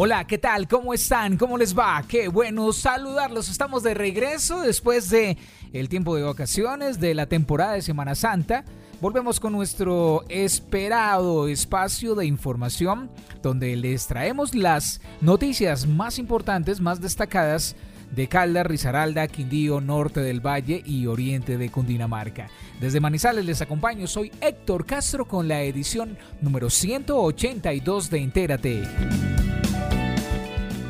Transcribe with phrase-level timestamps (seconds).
[0.00, 0.68] Hola, ¿qué tal?
[0.68, 1.36] ¿Cómo están?
[1.36, 2.04] ¿Cómo les va?
[2.06, 3.48] Qué bueno saludarlos.
[3.48, 5.36] Estamos de regreso después de
[5.72, 8.64] el tiempo de vacaciones de la temporada de Semana Santa.
[9.00, 13.10] Volvemos con nuestro esperado espacio de información
[13.42, 17.74] donde les traemos las noticias más importantes, más destacadas
[18.10, 22.48] de Caldas, Risaralda, Quindío, Norte del Valle y Oriente de Cundinamarca.
[22.80, 28.82] Desde Manizales les acompaño, soy Héctor Castro con la edición número 182 de Entérate.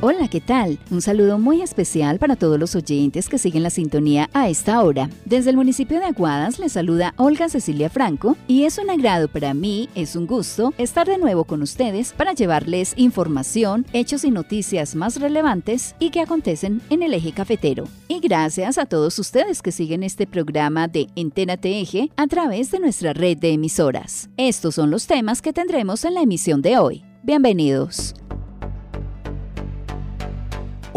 [0.01, 0.79] Hola, ¿qué tal?
[0.93, 5.11] Un saludo muy especial para todos los oyentes que siguen la sintonía a esta hora.
[5.25, 9.55] Desde el municipio de Aguadas les saluda Olga Cecilia Franco y es un agrado para
[9.55, 14.95] mí, es un gusto estar de nuevo con ustedes para llevarles información, hechos y noticias
[14.95, 17.83] más relevantes y que acontecen en el eje cafetero.
[18.07, 22.79] Y gracias a todos ustedes que siguen este programa de Entérate Eje a través de
[22.79, 24.31] nuestra red de emisoras.
[24.37, 27.03] Estos son los temas que tendremos en la emisión de hoy.
[27.25, 28.15] Bienvenidos.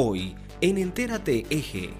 [0.04, 1.92] Hoy en Entérate Eje.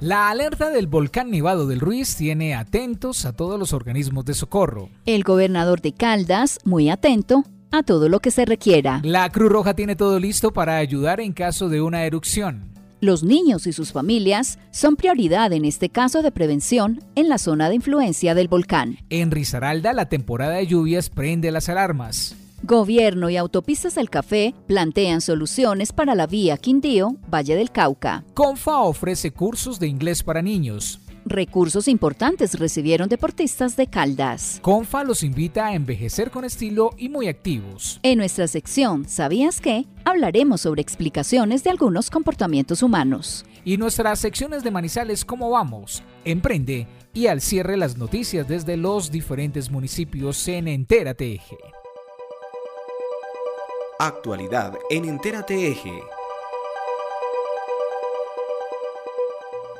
[0.00, 4.88] La alerta del volcán Nevado del Ruiz tiene atentos a todos los organismos de socorro.
[5.04, 9.02] El gobernador de Caldas, muy atento a todo lo que se requiera.
[9.04, 12.72] La Cruz Roja tiene todo listo para ayudar en caso de una erupción.
[13.02, 17.68] Los niños y sus familias son prioridad en este caso de prevención en la zona
[17.68, 18.96] de influencia del volcán.
[19.10, 22.36] En Risaralda, la temporada de lluvias prende las alarmas.
[22.66, 28.24] Gobierno y Autopistas del Café plantean soluciones para la vía Quindío, Valle del Cauca.
[28.34, 30.98] Confa ofrece cursos de inglés para niños.
[31.24, 34.58] Recursos importantes recibieron deportistas de Caldas.
[34.62, 38.00] Confa los invita a envejecer con estilo y muy activos.
[38.02, 39.86] En nuestra sección ¿Sabías qué?
[40.04, 43.44] hablaremos sobre explicaciones de algunos comportamientos humanos.
[43.64, 46.02] Y nuestras secciones de Manizales ¿Cómo vamos?
[46.24, 51.56] Emprende y al cierre las noticias desde los diferentes municipios en Entérate Eje.
[53.98, 56.02] Actualidad en Entérate Eje.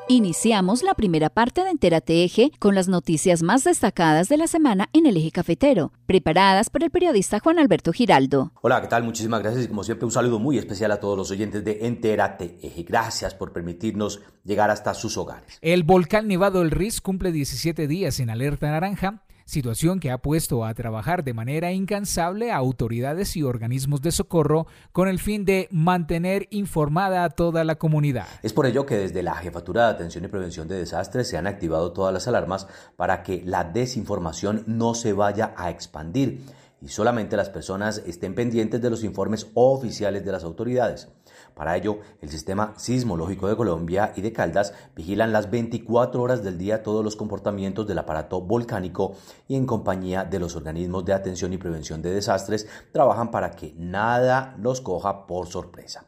[0.09, 4.89] Iniciamos la primera parte de Entérate Eje con las noticias más destacadas de la semana
[4.95, 8.53] en el eje cafetero, preparadas por el periodista Juan Alberto Giraldo.
[8.63, 9.05] Hola, ¿qué tal?
[9.05, 12.57] Muchísimas gracias y como siempre un saludo muy especial a todos los oyentes de Entérate
[12.63, 12.85] Eje.
[12.85, 15.59] Gracias por permitirnos llegar hasta sus hogares.
[15.61, 20.65] El volcán Nevado del Riz cumple 17 días en alerta naranja situación que ha puesto
[20.65, 25.69] a trabajar de manera incansable a autoridades y organismos de socorro con el fin de
[25.71, 28.27] mantener informada a toda la comunidad.
[28.43, 31.47] Es por ello que desde la Jefatura de Atención y Prevención de Desastres se han
[31.47, 36.43] activado todas las alarmas para que la desinformación no se vaya a expandir
[36.81, 41.09] y solamente las personas estén pendientes de los informes oficiales de las autoridades.
[41.55, 46.59] Para ello, el Sistema Sismológico de Colombia y de Caldas vigilan las 24 horas del
[46.59, 49.15] día todos los comportamientos del aparato volcánico
[49.49, 53.75] y en compañía de los organismos de atención y prevención de desastres trabajan para que
[53.77, 56.07] nada los coja por sorpresa.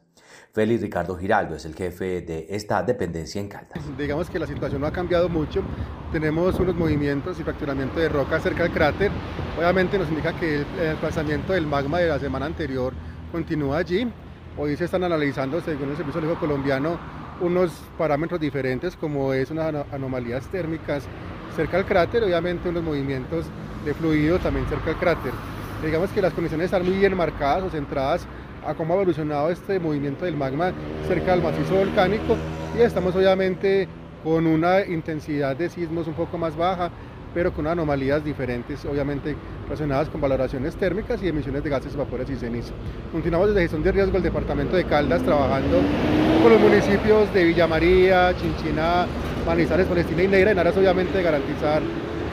[0.53, 3.83] Félix Ricardo Giraldo es el jefe de esta dependencia en Caldas.
[3.97, 5.63] Digamos que la situación no ha cambiado mucho.
[6.13, 9.11] Tenemos unos movimientos y fracturamiento de roca cerca del cráter.
[9.57, 12.93] Obviamente nos indica que el desplazamiento del magma de la semana anterior
[13.31, 14.11] continúa allí.
[14.57, 16.99] Hoy se están analizando, según el Servicio Geológico Colombiano,
[17.41, 21.05] unos parámetros diferentes, como es unas anomalías térmicas
[21.55, 23.47] cerca del cráter, obviamente unos movimientos
[23.85, 25.33] de fluido también cerca del cráter.
[25.85, 28.27] Digamos que las condiciones están muy bien marcadas o centradas
[28.67, 30.73] a cómo ha evolucionado este movimiento del magma
[31.07, 32.37] cerca del macizo volcánico
[32.77, 33.89] y estamos obviamente
[34.23, 36.91] con una intensidad de sismos un poco más baja,
[37.35, 42.37] pero con anomalías diferentes, obviamente relacionadas con valoraciones térmicas y emisiones de gases, vapores y
[42.37, 42.73] ceniza.
[43.13, 45.81] Continuamos desde gestión de riesgo del departamento de Caldas trabajando
[46.43, 49.07] con los municipios de Villa María, Chinchiná,
[49.47, 51.83] Manizales, Palestina y Neira en aras obviamente de garantizar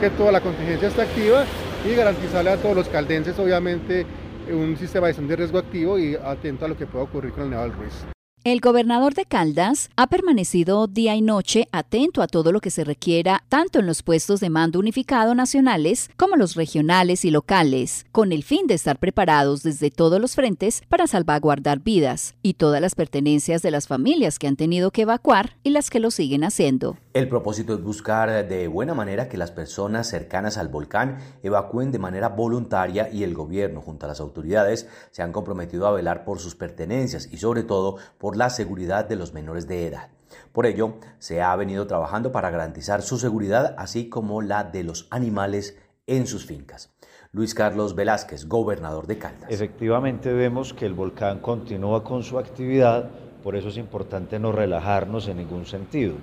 [0.00, 1.44] que toda la contingencia está activa
[1.84, 4.04] y garantizarle a todos los caldenses obviamente
[4.52, 7.44] un sistema de gestión de riesgo activo y atento a lo que pueda ocurrir con
[7.44, 8.15] el Nevado Ruiz.
[8.46, 12.84] El gobernador de Caldas ha permanecido día y noche atento a todo lo que se
[12.84, 18.30] requiera, tanto en los puestos de mando unificado nacionales como los regionales y locales, con
[18.30, 22.94] el fin de estar preparados desde todos los frentes para salvaguardar vidas y todas las
[22.94, 26.98] pertenencias de las familias que han tenido que evacuar y las que lo siguen haciendo.
[27.14, 31.98] El propósito es buscar de buena manera que las personas cercanas al volcán evacúen de
[31.98, 36.38] manera voluntaria y el gobierno junto a las autoridades se han comprometido a velar por
[36.38, 40.10] sus pertenencias y sobre todo por la seguridad de los menores de edad.
[40.52, 45.08] Por ello, se ha venido trabajando para garantizar su seguridad así como la de los
[45.10, 46.94] animales en sus fincas.
[47.32, 49.50] Luis Carlos Velázquez, gobernador de Caldas.
[49.50, 53.10] Efectivamente vemos que el volcán continúa con su actividad,
[53.42, 56.14] por eso es importante no relajarnos en ningún sentido.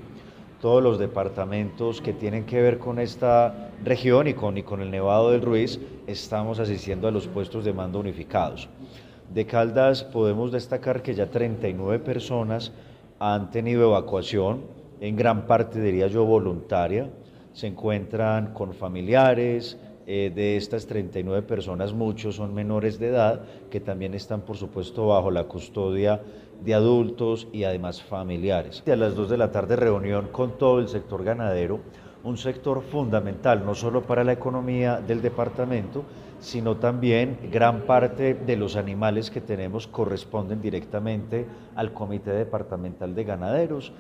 [0.62, 4.92] Todos los departamentos que tienen que ver con esta región y con, y con el
[4.92, 8.70] Nevado del Ruiz estamos asistiendo a los puestos de mando unificados.
[9.34, 12.72] De Caldas podemos destacar que ya 39 personas
[13.18, 14.62] han tenido evacuación,
[15.02, 17.10] en gran parte diría yo voluntaria,
[17.52, 23.42] se encuentran con familiares, eh, de estas 39 personas muchos son menores de edad
[23.72, 26.22] que también están por supuesto bajo la custodia
[26.64, 28.84] de adultos y además familiares.
[28.86, 31.80] A las 2 de la tarde reunión con todo el sector ganadero,
[32.24, 36.04] un sector fundamental no solo para la economía del departamento,
[36.44, 43.24] sino también gran parte de los animales que tenemos corresponden directamente al Comité Departamental de
[43.24, 43.94] Ganaderos,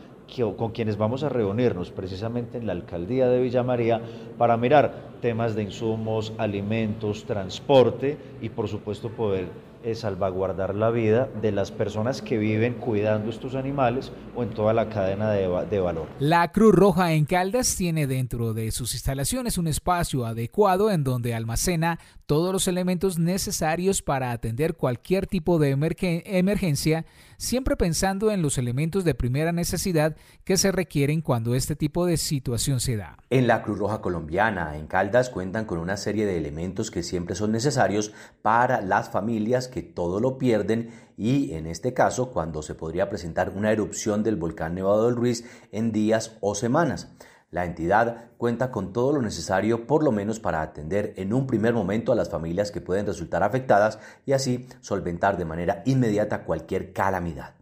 [0.57, 4.01] con quienes vamos a reunirnos precisamente en la alcaldía de Villa María
[4.38, 9.48] para mirar temas de insumos, alimentos, transporte y por supuesto poder
[9.84, 14.74] es salvaguardar la vida de las personas que viven cuidando estos animales o en toda
[14.74, 16.07] la cadena de, de, valor.
[16.19, 21.36] La Cruz Roja en Caldas tiene dentro de sus instalaciones un espacio adecuado en donde
[21.36, 27.06] almacena todos los elementos necesarios para atender cualquier tipo de emergencia,
[27.38, 32.18] siempre pensando en los elementos de primera necesidad que se requieren cuando este tipo de
[32.18, 33.18] situación se da.
[33.30, 37.36] En la Cruz Roja colombiana, en Caldas, cuentan con una serie de elementos que siempre
[37.36, 42.75] son necesarios para las familias que todo lo pierden y en este caso cuando se
[42.75, 47.14] podría presentar una erupción del volcán Nevado del Ruiz en días o semanas.
[47.53, 51.75] La entidad cuenta con todo lo necesario por lo menos para atender en un primer
[51.75, 56.94] momento a las familias que pueden resultar afectadas y así solventar de manera inmediata cualquier
[56.94, 57.53] calamidad.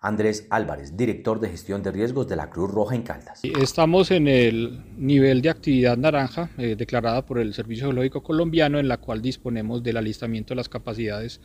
[0.00, 3.40] Andrés Álvarez, director de gestión de riesgos de la Cruz Roja en Caldas.
[3.42, 8.86] Estamos en el nivel de actividad naranja eh, declarada por el Servicio Geológico Colombiano en
[8.86, 11.40] la cual disponemos del alistamiento de las capacidades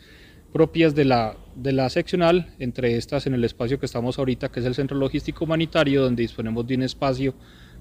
[0.54, 4.60] propias de la, de la seccional, entre estas en el espacio que estamos ahorita, que
[4.60, 7.34] es el Centro Logístico Humanitario, donde disponemos de un espacio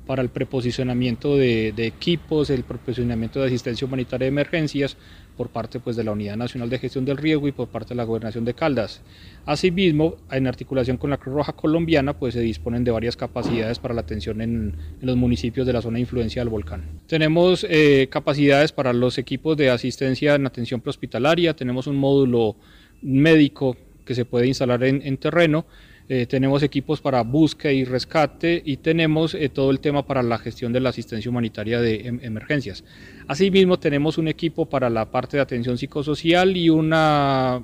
[0.07, 4.97] para el preposicionamiento de, equipos, el preposicionamiento de asistencia humanitaria de emergencias
[5.37, 7.97] por parte pues, de la Unidad Nacional de Gestión del Riesgo y por parte de
[7.97, 9.03] la Gobernación de Caldas.
[9.45, 13.95] Asimismo, en articulación con la Cruz Roja Colombiana, pues se disponen de varias capacidades para
[13.95, 16.85] la atención en, los municipios de la zona de influencia del volcán.
[17.07, 22.57] Tenemos eh, capacidades para los equipos de asistencia en atención prehospitalaria, tenemos un módulo
[23.03, 25.67] médico que se puede instalar en terreno,
[26.09, 30.39] eh, tenemos equipos para búsqueda y rescate y tenemos eh, todo el tema para la
[30.39, 32.85] gestión de la asistencia humanitaria de em, emergencias.
[33.27, 36.95] Asimismo, tenemos un equipo para la parte de atención psicosocial y un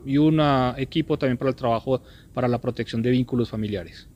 [0.05, 2.03] y una equipo también para el trabajo
[2.35, 4.09] para la protección de vínculos familiares.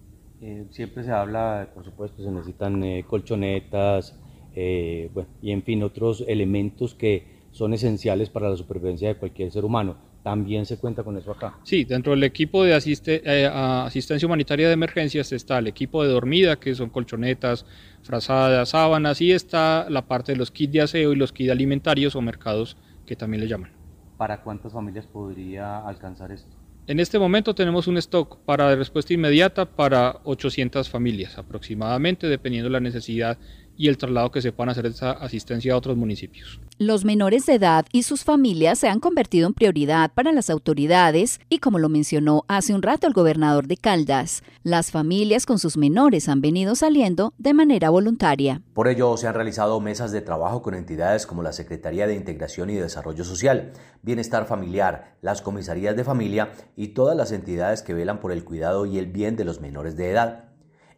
[0.42, 4.18] Eh, siempre se habla, por supuesto, se necesitan colchonetas
[4.56, 9.96] y en fin, otros elementos que son esenciales para la supervivencia de cualquier ser humano
[10.26, 11.54] también se cuenta con eso acá.
[11.62, 16.56] Sí, dentro del equipo de eh, asistencia humanitaria de emergencias está el equipo de dormida,
[16.56, 17.64] que son colchonetas,
[18.02, 22.16] frazadas, sábanas, y está la parte de los kits de aseo y los kits alimentarios
[22.16, 22.76] o mercados,
[23.06, 23.70] que también le llaman.
[24.16, 26.56] ¿Para cuántas familias podría alcanzar esto?
[26.88, 32.72] En este momento tenemos un stock para respuesta inmediata para 800 familias aproximadamente, dependiendo de
[32.72, 33.38] la necesidad
[33.76, 36.60] y el traslado que se puedan hacer esa asistencia a otros municipios.
[36.78, 41.40] Los menores de edad y sus familias se han convertido en prioridad para las autoridades
[41.48, 45.76] y como lo mencionó hace un rato el gobernador de Caldas, las familias con sus
[45.76, 48.62] menores han venido saliendo de manera voluntaria.
[48.74, 52.70] Por ello se han realizado mesas de trabajo con entidades como la Secretaría de Integración
[52.70, 58.20] y Desarrollo Social, Bienestar Familiar, las comisarías de familia y todas las entidades que velan
[58.20, 60.44] por el cuidado y el bien de los menores de edad.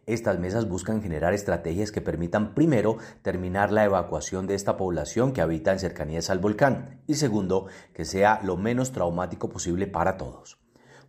[0.09, 5.41] Estas mesas buscan generar estrategias que permitan primero terminar la evacuación de esta población que
[5.41, 10.57] habita en cercanías al volcán y segundo que sea lo menos traumático posible para todos.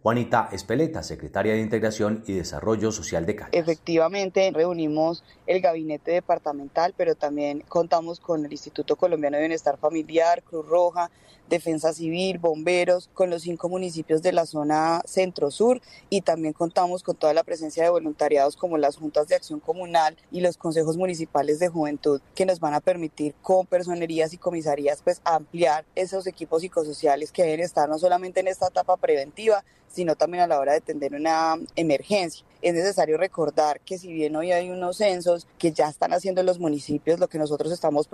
[0.02, 3.54] Juanita Espeleta, secretaria de Integración y Desarrollo Social de Caldas.
[3.54, 10.42] Efectivamente, reunimos el gabinete departamental, pero también contamos con el Instituto Colombiano de Bienestar Familiar,
[10.42, 11.10] Cruz Roja,
[11.50, 17.16] Defensa Civil, bomberos, con los cinco municipios de la zona centro-sur y también contamos con
[17.16, 21.58] toda la presencia de voluntariados como las juntas de acción comunal y los consejos municipales
[21.58, 26.62] de juventud que nos van a permitir con personerías y comisarías pues ampliar esos equipos
[26.62, 30.72] psicosociales que deben estar no solamente en esta etapa preventiva, sino también a la hora
[30.72, 32.46] de atender una emergencia.
[32.62, 36.58] Es necesario recordar que si bien hoy hay unos censos que ya están haciendo los
[36.58, 38.06] municipios, lo que nosotros estamos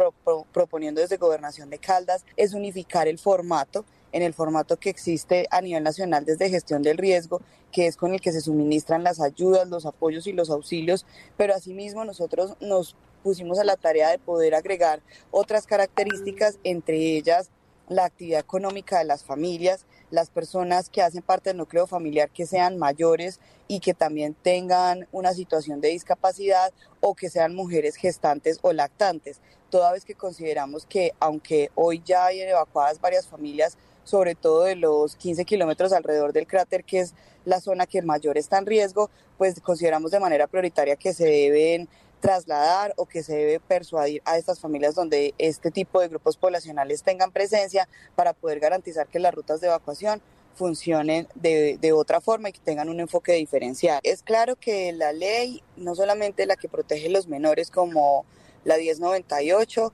[0.53, 5.61] proponiendo desde Gobernación de Caldas es unificar el formato en el formato que existe a
[5.61, 7.41] nivel nacional desde gestión del riesgo,
[7.73, 11.05] que es con el que se suministran las ayudas, los apoyos y los auxilios,
[11.37, 17.51] pero asimismo nosotros nos pusimos a la tarea de poder agregar otras características, entre ellas
[17.89, 22.47] la actividad económica de las familias, las personas que hacen parte del núcleo familiar que
[22.47, 28.59] sean mayores y que también tengan una situación de discapacidad o que sean mujeres gestantes
[28.63, 29.41] o lactantes,
[29.71, 34.77] toda vez que consideramos que aunque hoy ya hay evacuadas varias familias, sobre todo de
[34.77, 37.15] los 15 kilómetros alrededor del cráter, que es
[37.45, 41.89] la zona que mayor está en riesgo, pues consideramos de manera prioritaria que se deben
[42.21, 47.03] trasladar o que se debe persuadir a estas familias donde este tipo de grupos poblacionales
[47.03, 50.23] tengan presencia para poder garantizar que las rutas de evacuación
[50.55, 54.01] funcionen de, de, otra forma y que tengan un enfoque diferencial.
[54.03, 58.25] Es claro que la ley, no solamente la que protege a los menores como
[58.65, 59.93] la 1098,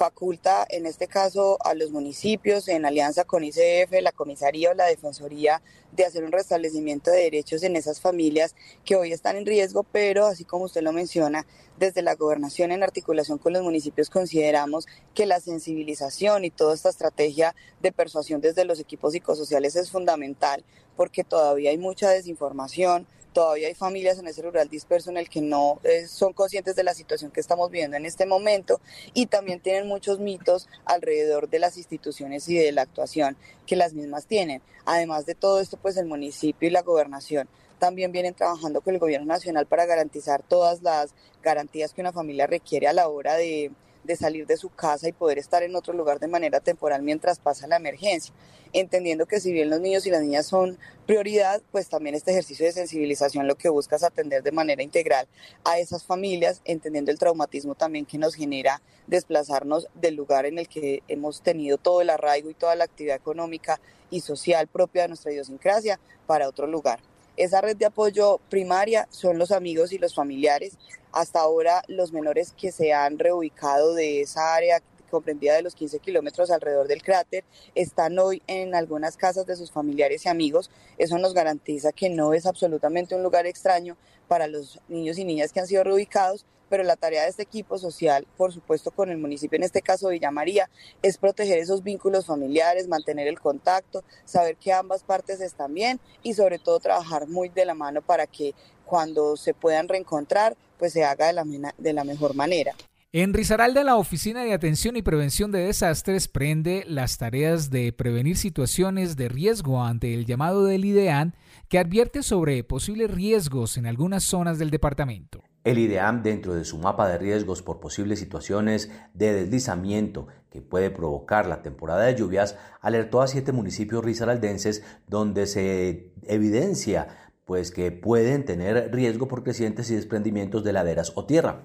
[0.00, 4.86] faculta en este caso a los municipios en alianza con ICF, la comisaría o la
[4.86, 5.60] defensoría
[5.92, 10.24] de hacer un restablecimiento de derechos en esas familias que hoy están en riesgo, pero
[10.24, 11.44] así como usted lo menciona,
[11.78, 16.88] desde la gobernación en articulación con los municipios consideramos que la sensibilización y toda esta
[16.88, 20.64] estrategia de persuasión desde los equipos psicosociales es fundamental
[20.96, 25.40] porque todavía hay mucha desinformación, todavía hay familias en ese rural disperso en el que
[25.40, 28.80] no eh, son conscientes de la situación que estamos viviendo en este momento
[29.14, 33.94] y también tienen muchos mitos alrededor de las instituciones y de la actuación que las
[33.94, 34.62] mismas tienen.
[34.84, 39.00] Además de todo esto, pues el municipio y la gobernación también vienen trabajando con el
[39.00, 43.72] gobierno nacional para garantizar todas las garantías que una familia requiere a la hora de
[44.04, 47.38] de salir de su casa y poder estar en otro lugar de manera temporal mientras
[47.38, 48.34] pasa la emergencia,
[48.72, 52.66] entendiendo que si bien los niños y las niñas son prioridad, pues también este ejercicio
[52.66, 55.26] de sensibilización lo que busca es atender de manera integral
[55.64, 60.68] a esas familias, entendiendo el traumatismo también que nos genera desplazarnos del lugar en el
[60.68, 63.80] que hemos tenido todo el arraigo y toda la actividad económica
[64.10, 67.00] y social propia de nuestra idiosincrasia para otro lugar.
[67.40, 70.76] Esa red de apoyo primaria son los amigos y los familiares.
[71.10, 76.00] Hasta ahora los menores que se han reubicado de esa área comprendida de los 15
[76.00, 77.44] kilómetros alrededor del cráter,
[77.74, 80.70] están hoy en algunas casas de sus familiares y amigos.
[80.98, 83.96] Eso nos garantiza que no es absolutamente un lugar extraño
[84.28, 87.76] para los niños y niñas que han sido reubicados, pero la tarea de este equipo
[87.76, 90.70] social, por supuesto con el municipio, en este caso Villa María,
[91.02, 96.32] es proteger esos vínculos familiares, mantener el contacto, saber que ambas partes están bien y
[96.32, 98.54] sobre todo trabajar muy de la mano para que
[98.86, 102.74] cuando se puedan reencontrar, pues se haga de la, de la mejor manera.
[103.12, 108.36] En Risaralda, la Oficina de Atención y Prevención de Desastres prende las tareas de prevenir
[108.36, 111.34] situaciones de riesgo ante el llamado del IDEAN
[111.68, 115.42] que advierte sobre posibles riesgos en algunas zonas del departamento.
[115.62, 120.90] El IDEAM, dentro de su mapa de riesgos por posibles situaciones de deslizamiento que puede
[120.90, 127.08] provocar la temporada de lluvias, alertó a siete municipios risaraldenses donde se evidencia
[127.44, 131.64] pues que pueden tener riesgo por crecientes y desprendimientos de laderas o tierra.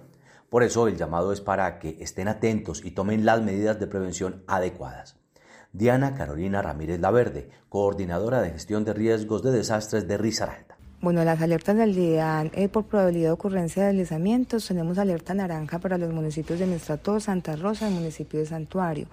[0.49, 4.43] Por eso el llamado es para que estén atentos y tomen las medidas de prevención
[4.47, 5.17] adecuadas.
[5.71, 10.74] Diana Carolina Ramírez Laverde, coordinadora de gestión de riesgos de desastres de Risaralda.
[11.05, 15.77] Bueno, las alertas del día eh, por probabilidad de ocurrencia de deslizamientos, tenemos alerta naranja
[15.77, 19.05] para los municipios de Mestrató, Santa Rosa y municipio de Santuario,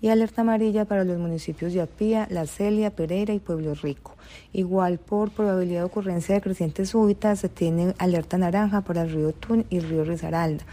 [0.00, 4.16] y alerta amarilla para los municipios de Apía, La Celia, Pereira y Pueblo Rico.
[4.54, 9.32] Igual por probabilidad de ocurrencia de crecientes súbitas se tiene alerta naranja para el río
[9.32, 10.64] Tun y el río Risaralda.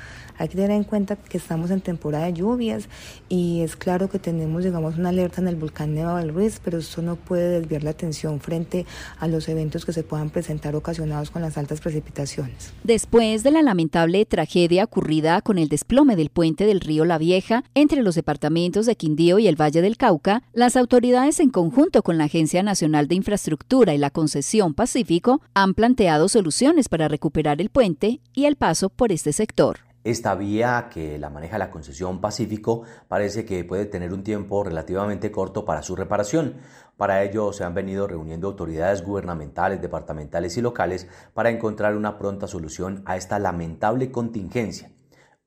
[0.42, 2.90] Hay que tener en cuenta que estamos en temporada de lluvias
[3.30, 6.80] y es claro que tenemos, digamos, una alerta en el volcán Nevado del Ruiz, pero
[6.80, 8.88] eso no puede desviar la atención frente
[9.20, 12.74] a los eventos que se puedan presentar ocasionados con las altas precipitaciones.
[12.84, 17.64] Después de la lamentable tragedia ocurrida con el desplome del puente del río La Vieja
[17.76, 22.18] entre los departamentos de Quindío y el Valle del Cauca, las autoridades en conjunto con
[22.18, 27.70] la Agencia Nacional de Infraestructura y la Concesión Pacífico han planteado soluciones para recuperar el
[27.70, 29.91] puente y el paso por este sector.
[30.04, 35.32] Esta vía que la maneja la concesión Pacífico parece que puede tener un tiempo relativamente
[35.32, 36.56] corto para su reparación.
[36.98, 42.48] Para ello se han venido reuniendo autoridades gubernamentales, departamentales y locales para encontrar una pronta
[42.48, 44.92] solución a esta lamentable contingencia.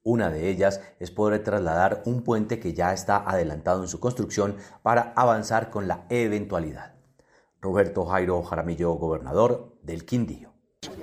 [0.04, 4.56] Una de ellas es poder trasladar un puente que ya está adelantado en su construcción
[4.82, 6.94] para avanzar con la eventualidad.
[7.60, 10.52] Roberto Jairo Jaramillo, gobernador del Quindío.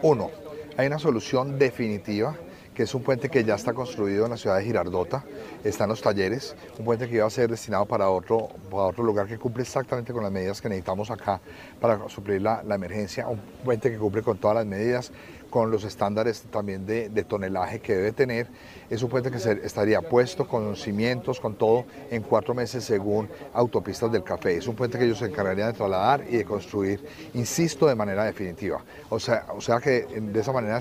[0.04, 0.30] Uno,
[0.78, 2.38] hay una solución definitiva
[2.82, 5.24] es un puente que ya está construido en la ciudad de Girardota,
[5.64, 9.04] está en los talleres, un puente que iba a ser destinado para otro, para otro
[9.04, 11.42] lugar que cumple exactamente con las medidas que necesitamos acá
[11.80, 15.12] para suplir la emergencia, un puente que cumple con todas las medidas,
[15.52, 18.48] con los estándares también de, tonelaje que debe tener.
[18.92, 23.30] Es un puente que se, estaría puesto con cimientos, con todo, en cuatro meses según
[23.54, 24.58] Autopistas del Café.
[24.58, 27.02] Es un puente que ellos se encargarían de trasladar y de construir,
[27.34, 28.84] insisto, de manera definitiva.
[29.10, 30.78] O sea, o sea que de esa manera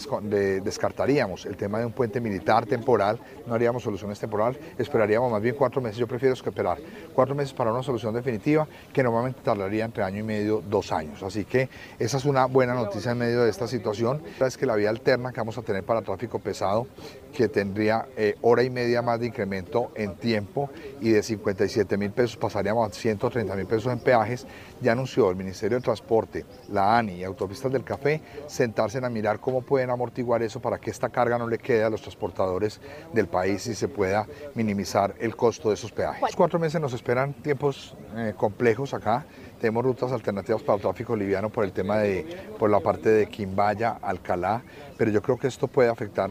[0.61, 5.55] descartaríamos el tema de un puente militar temporal, no haríamos soluciones temporales, esperaríamos más bien
[5.55, 5.97] cuatro meses.
[5.97, 6.79] Yo prefiero esperar
[7.15, 11.23] cuatro meses para una solución definitiva que normalmente tardaría entre año y medio, dos años.
[11.23, 14.21] Así que esa es una buena noticia en medio de esta situación
[14.59, 16.89] que la vía alterna que vamos a tener para tráfico pesado,
[17.33, 22.11] que tendría eh, hora y media más de incremento en tiempo y de 57 mil
[22.11, 24.47] pesos pasaríamos a 130 mil pesos en peajes,
[24.81, 29.41] ya anunció el Ministerio de Transporte, la ANI y Autopistas del Café sentarse a mirar
[29.41, 32.81] cómo pueden amortiguar eso para que esta carga no le quede a los transportadores
[33.13, 36.23] del país y se pueda minimizar el costo de esos peajes.
[36.37, 39.25] Cuatro meses nos esperan tiempos eh, complejos acá
[39.61, 42.27] tenemos rutas alternativas para el tráfico liviano por el tema de,
[42.59, 44.63] por la parte de Quimbaya, Alcalá,
[44.97, 46.31] pero yo creo que esto puede afectar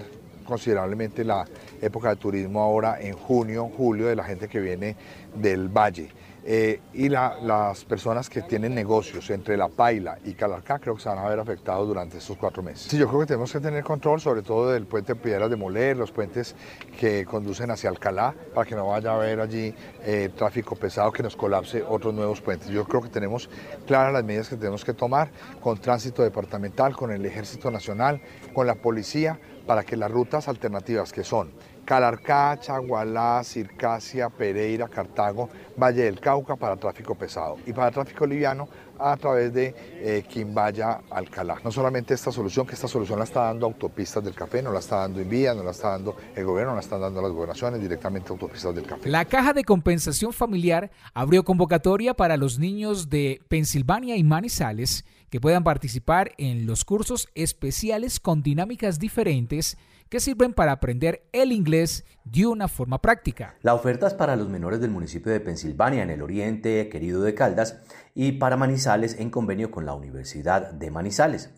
[0.49, 1.45] considerablemente la
[1.81, 4.95] época de turismo ahora en junio, julio de la gente que viene
[5.35, 6.09] del valle.
[6.45, 11.09] Eh, y las personas que tienen negocios entre La Paila y Calarcá creo que se
[11.09, 12.87] van a ver afectados durante estos cuatro meses.
[12.89, 15.97] Sí, yo creo que tenemos que tener control sobre todo del puente Piedras de Moler,
[15.97, 16.55] los puentes
[16.97, 19.73] que conducen hacia Alcalá, para que no vaya a haber allí
[20.05, 22.69] eh, tráfico pesado que nos colapse otros nuevos puentes.
[22.69, 23.49] Yo creo que tenemos
[23.85, 25.29] claras las medidas que tenemos que tomar
[25.61, 28.21] con tránsito departamental, con el Ejército Nacional,
[28.53, 31.51] con la policía, para que las rutas alternativas que son
[31.89, 38.69] Calarcá, Chagualá, Circasia, Pereira, Cartago, Valle del Cauca para tráfico pesado y para tráfico liviano
[38.99, 41.57] a través de eh, Quimbaya, Alcalá.
[41.63, 44.81] No solamente esta solución, que esta solución la está dando Autopistas del Café, no la
[44.81, 47.81] está dando Invía, no la está dando el gobierno, no la están dando las gobernaciones,
[47.81, 49.09] directamente Autopistas del Café.
[49.09, 55.41] La Caja de Compensación Familiar abrió convocatoria para los niños de Pensilvania y Manizales que
[55.41, 59.77] puedan participar en los cursos especiales con dinámicas diferentes
[60.09, 63.55] que sirven para aprender el inglés de una forma práctica.
[63.61, 67.35] La oferta es para los menores del municipio de Pensilvania, en el oriente querido de
[67.35, 67.79] Caldas,
[68.15, 71.51] y para Manizales en convenio con la Universidad de Manizales.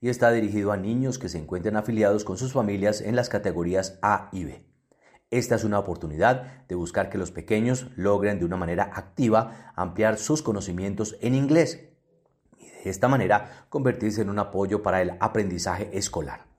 [0.00, 3.98] Y está dirigido a niños que se encuentren afiliados con sus familias en las categorías
[4.00, 4.64] A y B.
[5.30, 10.18] Esta es una oportunidad de buscar que los pequeños logren de una manera activa ampliar
[10.18, 11.88] sus conocimientos en inglés
[12.58, 16.49] y de esta manera convertirse en un apoyo para el aprendizaje escolar.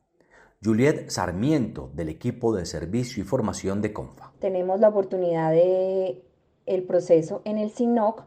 [0.63, 4.31] Juliet Sarmiento, del equipo de servicio y formación de CONFA.
[4.37, 6.21] Tenemos la oportunidad de
[6.67, 8.23] el proceso en el SINOC,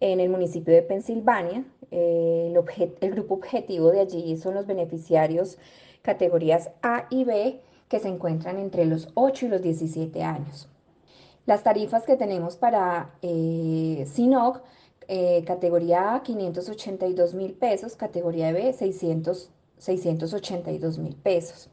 [0.00, 1.64] en el municipio de Pensilvania.
[1.92, 2.56] el,
[3.00, 5.58] el grupo objetivo de allí son los beneficiarios
[6.02, 10.68] categorías A y B que se encuentran entre los 8 y los 17 años.
[11.46, 14.60] Las tarifas que tenemos para eh, SINOC,
[15.06, 19.50] eh, categoría A 582 mil pesos, categoría B 600
[19.80, 21.68] 682 mil pesos.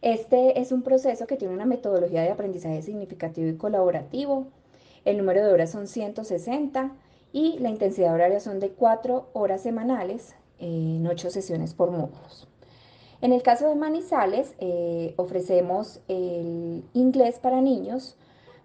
[0.00, 4.46] Este es un proceso que tiene una metodología de aprendizaje significativo y colaborativo.
[5.04, 6.92] El número de horas son 160
[7.32, 12.48] y la intensidad horaria son de 4 horas semanales en 8 sesiones por módulos.
[13.20, 18.16] En el caso de Manizales, eh, ofrecemos el inglés para niños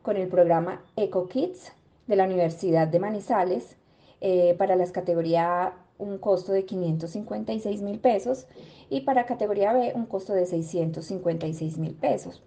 [0.01, 1.73] con el programa EcoKids
[2.07, 3.77] de la Universidad de Manizales
[4.21, 8.47] eh, para las categorías un costo de 556 mil pesos
[8.89, 12.43] y para categoría B un costo de 656 mil pesos.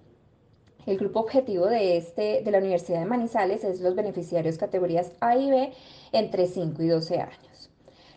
[0.86, 5.36] El grupo objetivo de, este, de la Universidad de Manizales es los beneficiarios categorías A
[5.36, 5.72] y B
[6.12, 7.70] entre 5 y 12 años.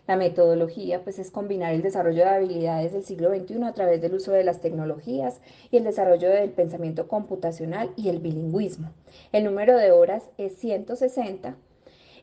[0.06, 4.14] La metodología pues, es combinar el desarrollo de habilidades del siglo XXI a través del
[4.14, 8.92] uso de las tecnologías y el desarrollo del pensamiento computacional y el bilingüismo.
[9.32, 11.56] El número de horas es 160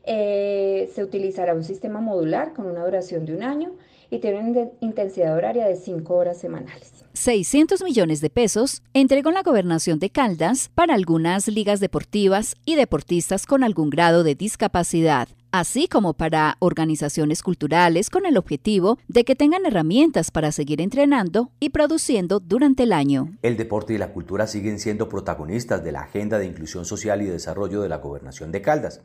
[0.04, 3.72] eh, se utilizará un sistema modular con una duración de un año
[4.10, 6.92] y tiene una intensidad horaria de 5 horas semanales.
[7.14, 13.46] 600 millones de pesos entregó la gobernación de Caldas para algunas ligas deportivas y deportistas
[13.46, 15.28] con algún grado de discapacidad.
[15.54, 21.50] así como para organizaciones culturales con el objetivo de que tengan herramientas para seguir entrenando
[21.60, 23.36] y produciendo durante el año.
[23.42, 27.26] El deporte y la cultura siguen siendo protagonistas de la agenda de inclusión social y
[27.26, 29.02] desarrollo de la gobernación de Caldas.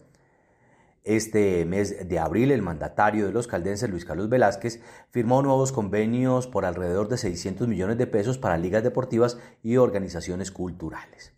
[1.07, 6.47] Este mes de abril, el mandatario de los caldenses, Luis Carlos Velázquez, firmó nuevos convenios
[6.47, 11.31] por alrededor de 600 millones de pesos para ligas deportivas y organizaciones culturales.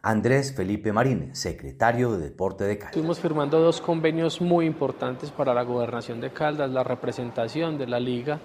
[0.00, 2.92] Andrés Felipe Marín, secretario de Deporte de Caldas.
[2.92, 8.00] Estuvimos firmando dos convenios muy importantes para la gobernación de Caldas, la representación de la
[8.00, 8.40] Liga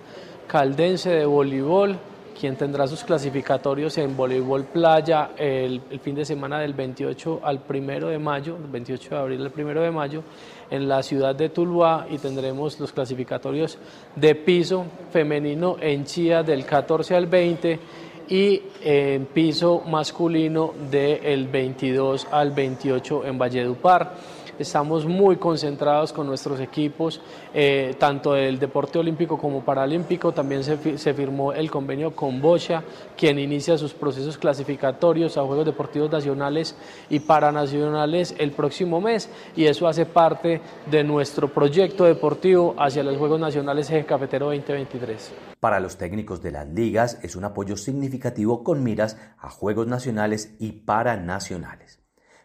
[0.48, 1.98] Caldense de Voleibol
[2.40, 8.08] quien tendrá sus clasificatorios en voleibol playa el, fin de semana del 28 al 1
[8.08, 10.24] de mayo, 28 de abril al 1 de mayo,
[10.70, 13.78] en la ciudad de Tuluá y tendremos los clasificatorios
[14.16, 17.80] de piso femenino en Chía del 14 al 20
[18.28, 24.16] y en piso masculino del 22 al 28 en Valledupar.
[24.58, 27.22] Estamos muy concentrados con nuestros equipos,
[27.54, 30.32] eh, tanto del deporte olímpico como paralímpico.
[30.32, 32.84] También se, se firmó el convenio con Bocha,
[33.18, 36.76] quien inicia sus procesos clasificatorios a Juegos Deportivos Nacionales
[37.10, 39.30] y Paranacionales el próximo mes.
[39.56, 45.34] Y eso hace parte de nuestro proyecto deportivo hacia los Juegos Nacionales Eje Cafetero 2023.
[45.60, 50.56] Para los técnicos de las ligas es un apoyo significativo con miras a Juegos Nacionales
[50.60, 52.00] y Paranacionales.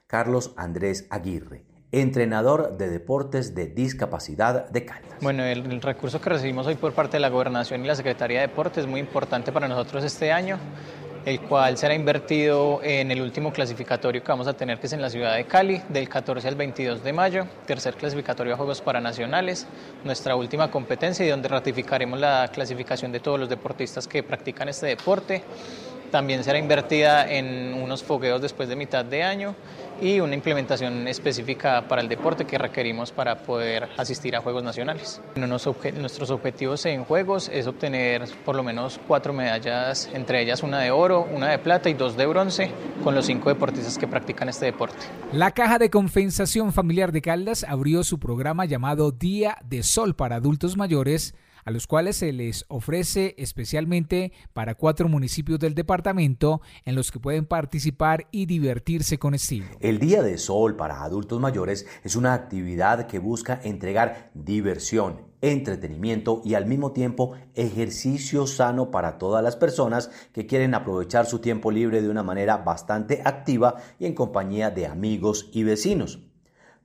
[0.06, 5.18] Carlos Andrés Aguirre, entrenador de deportes de discapacidad de Caldas.
[5.20, 8.48] Bueno, el, recurso que recibimos hoy por parte de la Gobernación y la Secretaría de
[8.48, 10.58] Deportes es muy importante para nosotros este año,
[11.24, 15.02] el cual será invertido en el último clasificatorio que vamos a tener, que es en
[15.02, 19.66] la ciudad de Cali, del 14 al 22 de mayo, tercer clasificatorio a Juegos Paranacionales,
[20.04, 24.86] nuestra última competencia y donde ratificaremos la clasificación de todos los deportistas que practican este
[24.86, 25.42] deporte.
[26.10, 29.54] También será invertida en unos fogueos después de mitad de año
[30.00, 35.20] y una implementación específica para el deporte que requerimos para poder asistir a Juegos Nacionales.
[35.36, 40.90] nuestros objetivos en Juegos es obtener por lo menos cuatro medallas, entre ellas una de
[40.90, 42.70] oro, una de plata y dos de bronce,
[43.04, 45.06] con los cinco deportistas que practican este deporte.
[45.32, 50.36] La Caja de Compensación Familiar de Caldas abrió su programa llamado Día de Sol para
[50.36, 56.94] Adultos Mayores a los cuales se les ofrece especialmente para cuatro municipios del departamento en
[56.94, 59.66] los que pueden participar y divertirse con estilo.
[59.80, 66.42] El Día de Sol para adultos mayores es una actividad que busca entregar diversión, entretenimiento
[66.44, 71.70] y al mismo tiempo ejercicio sano para todas las personas que quieren aprovechar su tiempo
[71.70, 76.29] libre de una manera bastante activa y en compañía de amigos y vecinos.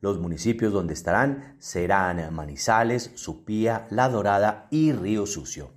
[0.06, 5.72] Los municipios donde estarán serán Manizales, Supía, La Dorada y Río Sucio.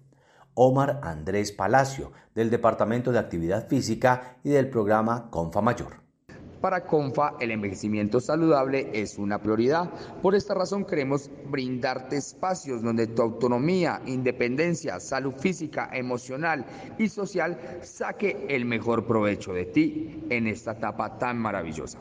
[0.52, 6.02] Omar Andrés Palacio, del Departamento de Actividad Física y del programa Confa Mayor.
[6.60, 9.88] Para Confa, el envejecimiento saludable es una prioridad.
[10.20, 16.66] Por esta razón queremos brindarte espacios donde tu autonomía, independencia, salud física, emocional
[16.98, 21.98] y social saque el mejor provecho de ti en esta etapa tan maravillosa.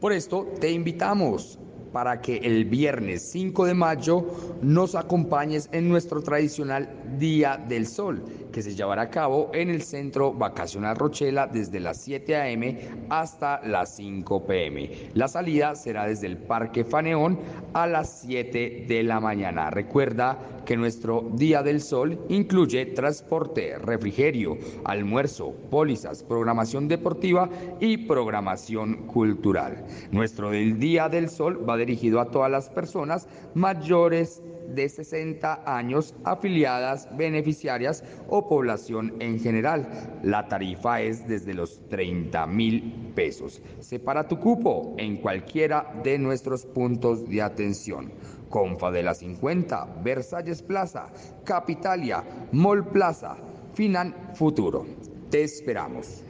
[0.00, 1.58] Por esto te invitamos
[1.92, 4.26] para que el viernes 5 de mayo
[4.60, 8.22] nos acompañes en nuestro tradicional Día del Sol,
[8.54, 12.78] que se llevará a cabo en el Centro Vacacional Rochela desde las 7 a.m.
[13.10, 15.10] hasta las 5 p.m.
[15.14, 17.40] La salida será desde el Parque Faneón
[17.72, 19.70] a las 7 de la mañana.
[19.70, 29.08] Recuerda que nuestro Día del Sol incluye transporte, refrigerio, almuerzo, pólizas, programación deportiva y programación
[29.08, 29.84] cultural.
[30.12, 37.08] Nuestro Día del Sol va dirigido a todas las personas mayores de 60 años afiliadas,
[37.16, 40.20] beneficiarias o población en general.
[40.22, 43.62] La tarifa es desde los 30 mil pesos.
[43.80, 48.12] Separa tu cupo en cualquiera de nuestros puntos de atención.
[48.48, 51.08] Confa de la 50, Versalles Plaza,
[51.44, 52.22] Capitalia,
[52.52, 53.36] Mall Plaza,
[53.74, 54.86] Finan Futuro.
[55.30, 56.22] Te esperamos.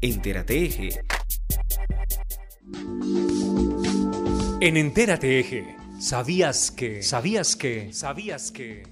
[0.00, 0.90] Entérate Eje.
[4.60, 5.38] En Entérate
[5.98, 7.02] ¿Sabías que?
[7.02, 7.92] ¿Sabías que?
[7.92, 8.84] ¿Sabías que?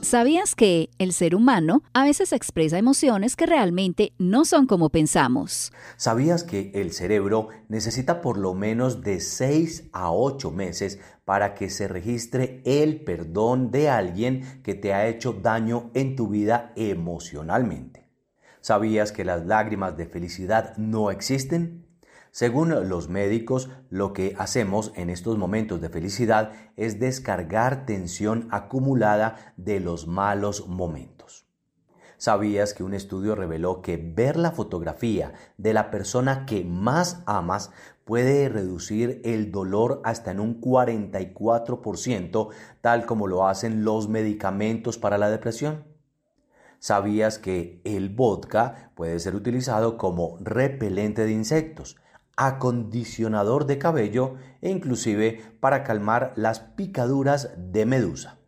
[0.00, 5.72] ¿Sabías que el ser humano a veces expresa emociones que realmente no son como pensamos?
[5.96, 11.70] ¿Sabías que el cerebro necesita por lo menos de 6 a 8 meses para que
[11.70, 18.08] se registre el perdón de alguien que te ha hecho daño en tu vida emocionalmente?
[18.60, 21.81] ¿Sabías que las lágrimas de felicidad no existen?
[22.32, 29.52] Según los médicos, lo que hacemos en estos momentos de felicidad es descargar tensión acumulada
[29.58, 31.46] de los malos momentos.
[32.16, 37.70] ¿Sabías que un estudio reveló que ver la fotografía de la persona que más amas
[38.06, 42.48] puede reducir el dolor hasta en un 44%,
[42.80, 45.84] tal como lo hacen los medicamentos para la depresión?
[46.78, 51.98] ¿Sabías que el vodka puede ser utilizado como repelente de insectos,
[52.36, 58.38] acondicionador de cabello e inclusive para calmar las picaduras de medusa?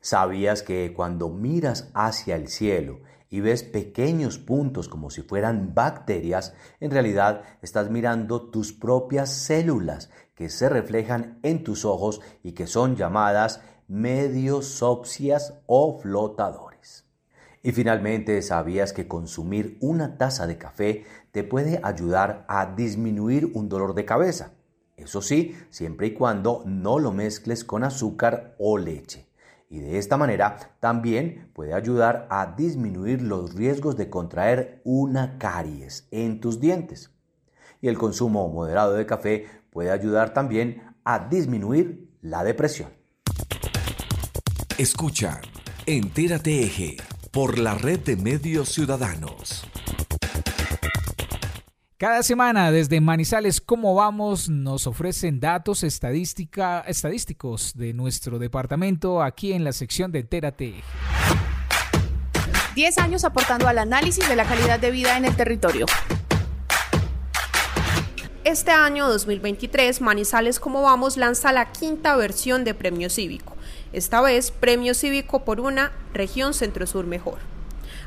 [0.00, 6.54] ¿Sabías que cuando miras hacia el cielo y ves pequeños puntos como si fueran bacterias,
[6.80, 12.66] en realidad estás mirando tus propias células que se reflejan en tus ojos y que
[12.66, 16.67] son llamadas mediosopsias o flotadores?
[17.62, 23.68] Y finalmente, ¿sabías que consumir una taza de café te puede ayudar a disminuir un
[23.68, 24.52] dolor de cabeza?
[24.96, 29.28] Eso sí, siempre y cuando no lo mezcles con azúcar o leche.
[29.70, 36.08] Y de esta manera también puede ayudar a disminuir los riesgos de contraer una caries
[36.10, 37.10] en tus dientes.
[37.80, 42.90] Y el consumo moderado de café puede ayudar también a disminuir la depresión.
[44.78, 45.40] Escucha,
[45.86, 46.96] Entérate Eje
[47.30, 49.66] por la red de medios ciudadanos.
[51.96, 59.52] Cada semana desde Manizales Cómo Vamos nos ofrecen datos estadística, estadísticos de nuestro departamento aquí
[59.52, 60.74] en la sección de Entérate.
[62.76, 65.86] 10 años aportando al análisis de la calidad de vida en el territorio.
[68.44, 73.57] Este año 2023, Manizales Cómo Vamos lanza la quinta versión de Premio Cívico.
[73.92, 77.38] Esta vez, Premio Cívico por una región centro-sur mejor.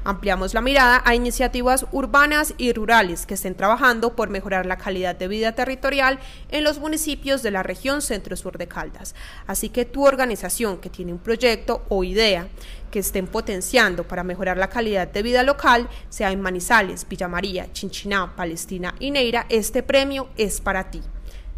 [0.03, 5.15] Ampliamos la mirada a iniciativas urbanas y rurales que estén trabajando por mejorar la calidad
[5.15, 9.13] de vida territorial en los municipios de la región centro-sur de Caldas.
[9.45, 12.47] Así que tu organización que tiene un proyecto o idea
[12.89, 17.71] que estén potenciando para mejorar la calidad de vida local, sea en Manizales, Villa María,
[17.71, 21.01] Chinchiná, Palestina y Neira, este premio es para ti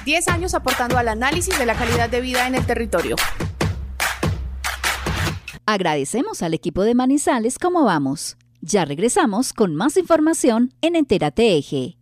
[0.06, 3.18] 10 años aportando al análisis de la calidad de vida en el territorio.
[5.66, 8.38] Agradecemos al equipo de Manizales cómo vamos.
[8.62, 12.00] Ya regresamos con más información en Entérate Eje.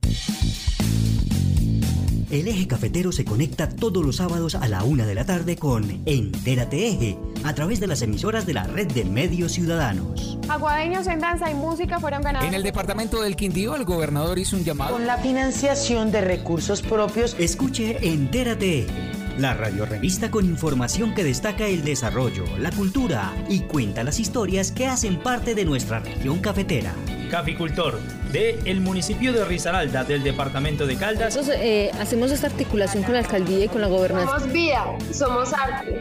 [2.30, 6.02] El eje cafetero se conecta todos los sábados a la una de la tarde con
[6.06, 10.38] Entérate Eje, a través de las emisoras de la red de medios ciudadanos.
[10.50, 12.46] Aguadeños en danza y música fueron ganados.
[12.46, 14.92] En el departamento del Quindío, el gobernador hizo un llamado.
[14.92, 17.34] Con la financiación de recursos propios.
[17.40, 18.92] Escuche Entérate Eje,
[19.38, 24.88] la radiorevista con información que destaca el desarrollo, la cultura y cuenta las historias que
[24.88, 26.94] hacen parte de nuestra región cafetera.
[27.32, 28.00] Caficultor,
[28.32, 31.36] de el municipio de Risaralda, del departamento de Caldas.
[31.36, 34.40] Nosotros eh, hacemos esta articulación con la alcaldía y con la gobernación.
[34.40, 36.00] Somos vida, somos arte.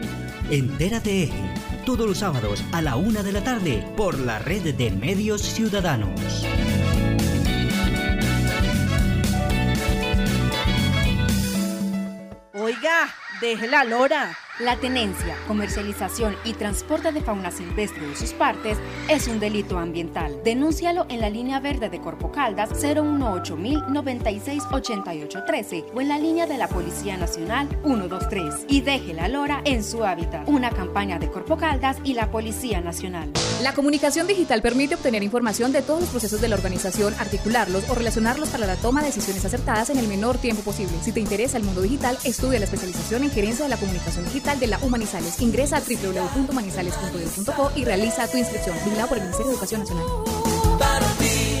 [0.49, 1.53] Entérate Eje,
[1.85, 6.45] todos los sábados a la una de la tarde por la red de medios ciudadanos.
[12.53, 14.37] Oiga, deje la lora.
[14.59, 20.41] La tenencia, comercialización y transporte de fauna silvestre de sus partes es un delito ambiental.
[20.43, 26.57] Denúncialo en la línea verde de Corpo Caldas 018 968813 o en la línea de
[26.57, 30.49] la Policía Nacional 123 y deje la lora en su hábitat.
[30.49, 33.31] Una campaña de Corpo Caldas y la Policía Nacional.
[33.61, 37.95] La comunicación digital permite obtener información de todos los procesos de la organización, articularlos o
[37.95, 40.97] relacionarlos para la toma de decisiones acertadas en el menor tiempo posible.
[41.03, 44.46] Si te interesa el mundo digital, estudia la especialización en gerencia de la comunicación digital
[44.55, 45.41] de la Humanizales.
[45.41, 48.77] Ingresa a www.humanizales.edu.co y realiza tu inscripción.
[48.85, 50.05] Vigilado por el Ministerio de Educación Nacional.
[50.79, 51.59] Para ti.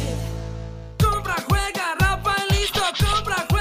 [1.03, 3.56] Compra, juega, rapa, listo, compra, juega.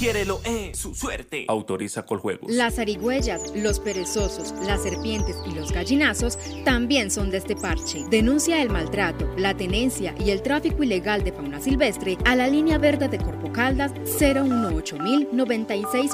[0.00, 1.44] Cielo es su suerte.
[1.46, 2.50] Autoriza Coljuegos.
[2.50, 8.06] Las arigüeyas, los perezosos, las serpientes y los gallinazos también son de este parche.
[8.08, 12.78] Denuncia el maltrato, la tenencia y el tráfico ilegal de fauna silvestre a la línea
[12.78, 14.96] verde de Corpo Caldas 018
[15.32, 16.12] 96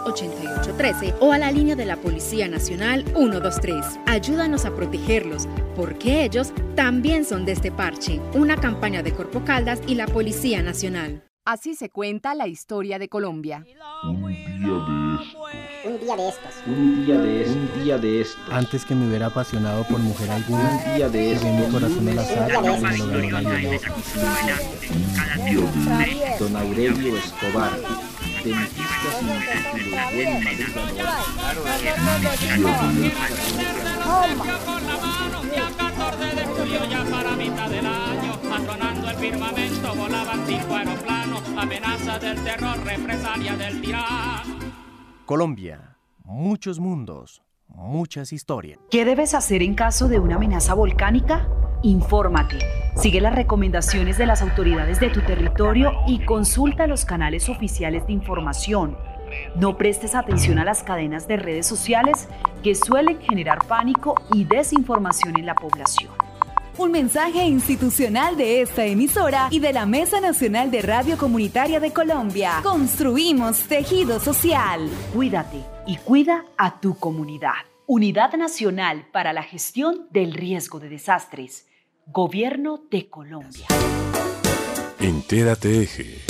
[1.21, 4.01] o a la línea de la Policía Nacional 123.
[4.07, 5.47] Ayúdanos a protegerlos,
[5.77, 8.21] porque ellos también son de este parche.
[8.35, 11.23] Una campaña de Corpo Caldas y la Policía Nacional.
[11.47, 13.65] Así se cuenta la historia de Colombia.
[14.03, 14.27] Un
[16.01, 16.53] día de estos.
[16.67, 17.57] Un día de estos.
[17.57, 18.51] Un día de estos.
[18.51, 20.71] Antes que me hubiera apasionado por mujer alguna.
[20.71, 21.49] Un día de estos.
[21.53, 23.61] mi corazón al azar y me lo ganó la
[26.41, 27.79] Don Aurelio Escobar.
[28.43, 30.97] Dentista sin título, buen madrugador.
[39.09, 41.16] el firmamento volaban cinco aeroplanos,
[41.57, 44.57] amenaza del terror, represalia del tirano.
[45.25, 48.79] Colombia, muchos mundos, muchas historias.
[48.91, 51.49] ¿Qué debes hacer en caso de una amenaza volcánica?
[51.83, 52.59] Infórmate,
[52.97, 58.13] sigue las recomendaciones de las autoridades de tu territorio y consulta los canales oficiales de
[58.13, 58.97] información.
[59.57, 62.29] No prestes atención a las cadenas de redes sociales
[62.63, 66.13] que suelen generar pánico y desinformación en la población.
[66.79, 71.91] Un mensaje institucional de esta emisora y de la Mesa Nacional de Radio Comunitaria de
[71.91, 72.61] Colombia.
[72.63, 74.91] Construimos tejido social.
[75.15, 77.55] Cuídate y cuida a tu comunidad.
[77.87, 81.67] Unidad Nacional para la Gestión del Riesgo de Desastres.
[82.09, 83.69] Gobierno de Colombia.
[85.01, 86.26] Entérate Eje.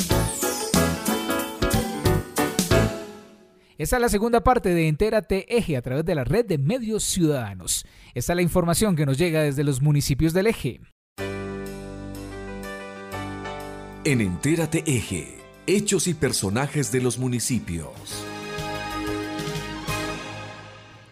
[3.79, 7.05] Esta es la segunda parte de Entérate Eje a través de la red de medios
[7.05, 7.85] ciudadanos.
[8.15, 10.81] Esta es la información que nos llega desde los municipios del Eje.
[14.05, 15.37] En Entérate Eje,
[15.67, 17.91] hechos y personajes de los municipios.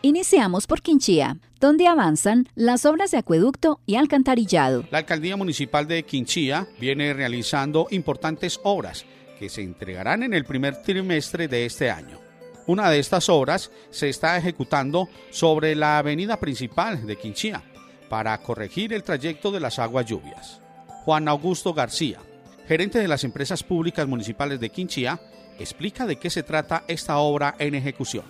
[0.01, 4.87] Iniciamos por Quinchía, donde avanzan las obras de acueducto y alcantarillado.
[4.91, 9.05] La alcaldía municipal de Quinchía viene realizando importantes obras
[9.39, 12.24] que se entregarán en el primer trimestre de este año.
[12.67, 17.63] Una de estas obras se está ejecutando sobre la avenida principal de Quinchía
[18.09, 20.61] para corregir el trayecto de las aguas lluvias.
[21.05, 22.21] Juan Augusto García,
[22.67, 25.21] gerente de las empresas públicas municipales de Quinchía,
[25.59, 28.25] explica de qué se trata esta obra en ejecución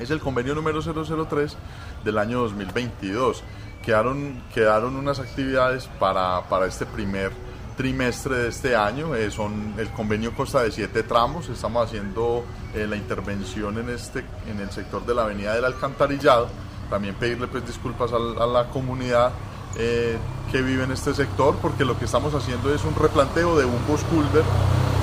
[0.00, 1.56] es el convenio número 003
[2.04, 3.42] del año 2022.
[3.84, 7.32] Quedaron, quedaron unas actividades para, para este primer
[7.80, 9.14] trimestre de este año.
[9.14, 11.48] Eh, son, el convenio consta de siete tramos.
[11.48, 16.48] Estamos haciendo eh, la intervención en, este, en el sector de la avenida del Alcantarillado.
[16.90, 19.32] También pedirle pues, disculpas a, la comunidad
[19.76, 20.18] eh,
[20.50, 23.86] que vive en este sector porque lo que estamos haciendo es un replanteo de un
[23.86, 24.42] bus culver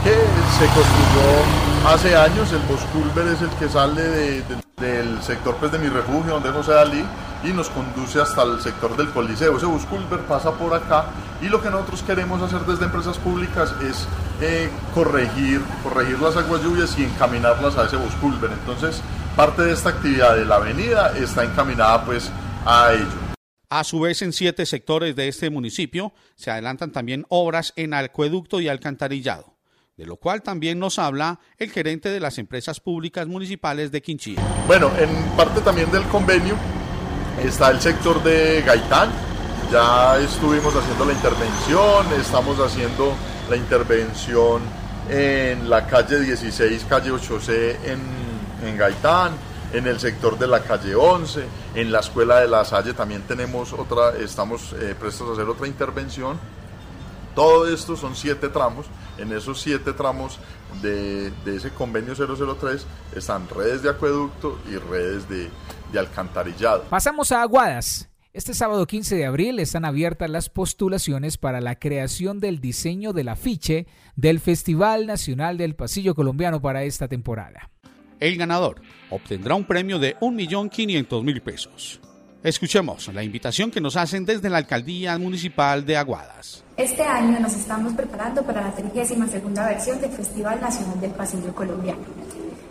[0.03, 0.13] que
[0.57, 2.51] se construyó hace años.
[2.51, 4.43] El bus culver es el que sale de,
[4.77, 7.03] del sector pues, de mi refugio, donde José Dalí,
[7.43, 9.57] y nos conduce hasta el sector del Coliseo.
[9.57, 11.05] Ese bus culver pasa por acá
[11.41, 14.07] y lo que nosotros queremos hacer desde empresas públicas es
[14.41, 18.51] eh, corregir, corregir las aguas lluvias y encaminarlas a ese bus culver.
[18.51, 19.01] Entonces,
[19.35, 22.31] parte de esta actividad de la avenida está encaminada pues
[22.65, 23.26] a ello.
[23.69, 28.61] A su vez, en siete sectores de este municipio se adelantan también obras en acueducto
[28.61, 29.57] y alcantarillado
[29.97, 34.39] de lo cual también nos habla el gerente de las empresas públicas municipales de Quinchía.
[34.67, 36.55] Bueno, en parte también del convenio
[37.43, 39.09] está el sector de Gaitán,
[39.71, 43.15] ya estuvimos haciendo la intervención, estamos haciendo
[43.49, 44.61] la intervención
[45.09, 49.31] en la calle 16, calle 8C en, en Gaitán,
[49.73, 53.73] en el sector de la calle 11, en la escuela de la Salle también tenemos
[53.73, 56.39] otra, estamos eh, prestos a hacer otra intervención.
[57.35, 60.39] Todo esto son siete tramos en esos siete tramos
[60.81, 65.49] de, ese convenio 003 están redes de acueducto y redes de,
[65.91, 66.83] de alcantarillado.
[66.89, 68.09] Pasamos a Aguadas.
[68.33, 73.29] Este sábado 15 de abril están abiertas las postulaciones para la creación del diseño del
[73.29, 77.71] afiche del Festival Nacional del Pasillo Colombiano para esta temporada.
[78.19, 81.99] El ganador obtendrá un premio de 1.500.000 pesos.
[82.43, 86.63] Escuchemos la invitación que nos hacen desde la Alcaldía Municipal de Aguadas.
[86.77, 92.01] Este año nos estamos preparando para la 32 versión del Festival Nacional del Pasillo Colombiano,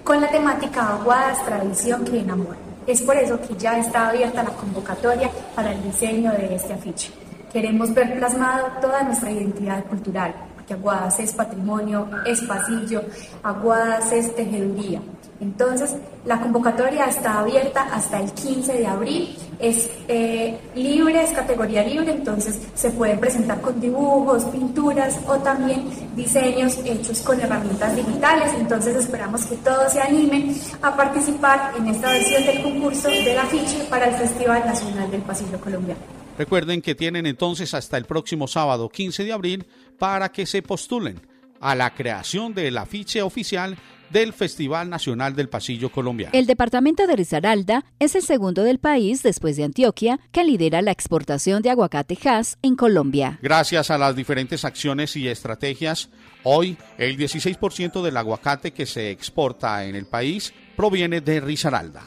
[0.02, 2.58] con la temática Aguadas, Tradición que enamora.
[2.86, 7.10] Es por eso que ya está abierta la convocatoria para el diseño de este afiche.
[7.52, 10.34] Queremos ver plasmado toda nuestra identidad cultural,
[10.66, 13.02] que Aguadas es patrimonio, es pasillo,
[13.42, 15.00] Aguadas es tejeduría.
[15.38, 21.82] Entonces, la convocatoria está abierta hasta el 15 de abril, es eh, libre, es categoría
[21.82, 25.84] libre, entonces se pueden presentar con dibujos, pinturas o también
[26.16, 28.52] diseños hechos con herramientas digitales.
[28.58, 33.84] Entonces, esperamos que todos se animen a participar en esta versión del concurso del afiche
[33.90, 36.25] para el Festival Nacional del Pasillo Colombiano.
[36.38, 39.66] Recuerden que tienen entonces hasta el próximo sábado 15 de abril
[39.98, 41.20] para que se postulen
[41.60, 43.76] a la creación del afiche oficial
[44.10, 46.32] del Festival Nacional del Pasillo Colombiano.
[46.34, 50.92] El departamento de Risaralda es el segundo del país después de Antioquia que lidera la
[50.92, 53.38] exportación de aguacate Hass en Colombia.
[53.42, 56.10] Gracias a las diferentes acciones y estrategias,
[56.44, 62.04] hoy el 16% del aguacate que se exporta en el país proviene de Risaralda,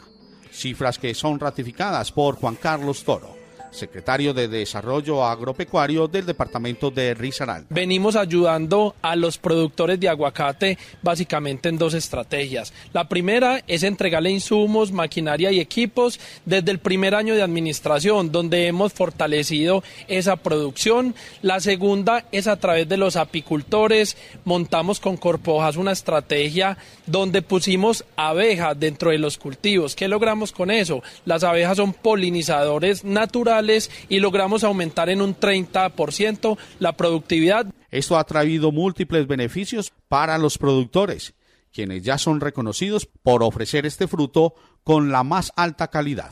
[0.52, 3.39] cifras que son ratificadas por Juan Carlos Toro
[3.72, 7.68] secretario de Desarrollo Agropecuario del departamento de Risaralda.
[7.70, 12.74] Venimos ayudando a los productores de aguacate básicamente en dos estrategias.
[12.94, 18.68] La primera es entregarle insumos, maquinaria y equipos desde el primer año de administración, donde
[18.68, 21.16] hemos fortalecido esa producción.
[21.42, 24.18] La segunda es a través de los apicultores.
[24.46, 29.96] Montamos con Corpojas una estrategia donde pusimos abejas dentro de los cultivos.
[29.96, 31.04] ¿Qué logramos con eso?
[31.26, 33.59] Las abejas son polinizadores naturales
[34.08, 37.66] y logramos aumentar en un 30% la productividad.
[37.92, 41.34] Esto ha traído múltiples beneficios para los productores,
[41.74, 44.54] quienes ya son reconocidos por ofrecer este fruto
[44.84, 46.32] con la más alta calidad.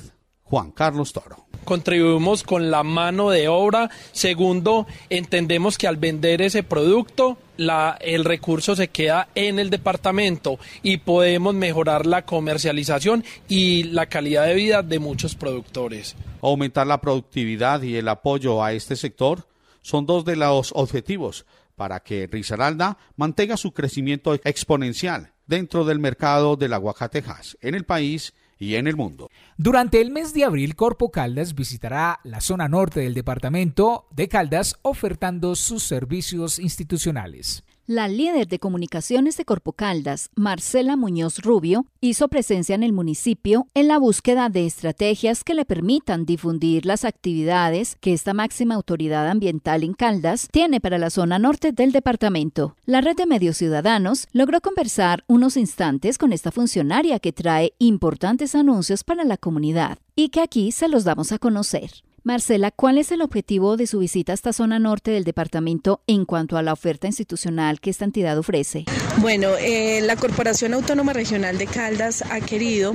[0.50, 1.46] Juan Carlos Toro.
[1.66, 3.90] Contribuimos con la mano de obra.
[4.14, 10.58] Segundo, entendemos que al vender ese producto, la, el recurso se queda en el departamento
[10.84, 16.16] y podemos mejorar la comercialización y la calidad de vida de muchos productores.
[16.42, 19.48] Aumentar la productividad y el apoyo a este sector
[19.82, 26.56] son dos de los objetivos para que Risaralda mantenga su crecimiento exponencial dentro del mercado
[26.56, 29.30] del aguacatejas en el país y en el mundo.
[29.58, 34.78] Durante el mes de abril, Corpo Caldas visitará la zona norte del departamento de Caldas
[34.82, 37.64] ofertando sus servicios institucionales.
[37.90, 43.66] La líder de comunicaciones de Corpo Caldas, Marcela Muñoz Rubio, hizo presencia en el municipio
[43.74, 49.30] en la búsqueda de estrategias que le permitan difundir las actividades que esta máxima autoridad
[49.30, 52.76] ambiental en Caldas tiene para la zona norte del departamento.
[52.86, 58.54] La red de medios ciudadanos logró conversar unos instantes con esta funcionaria que trae importantes
[58.54, 61.90] anuncios para la comunidad y que aquí se los damos a conocer.
[62.28, 66.26] Marcela, ¿cuál es el objetivo de su visita a esta zona norte del departamento en
[66.26, 68.84] cuanto a la oferta institucional que esta entidad ofrece?
[69.20, 72.94] Bueno, eh, la Corporación Autónoma Regional de Caldas ha querido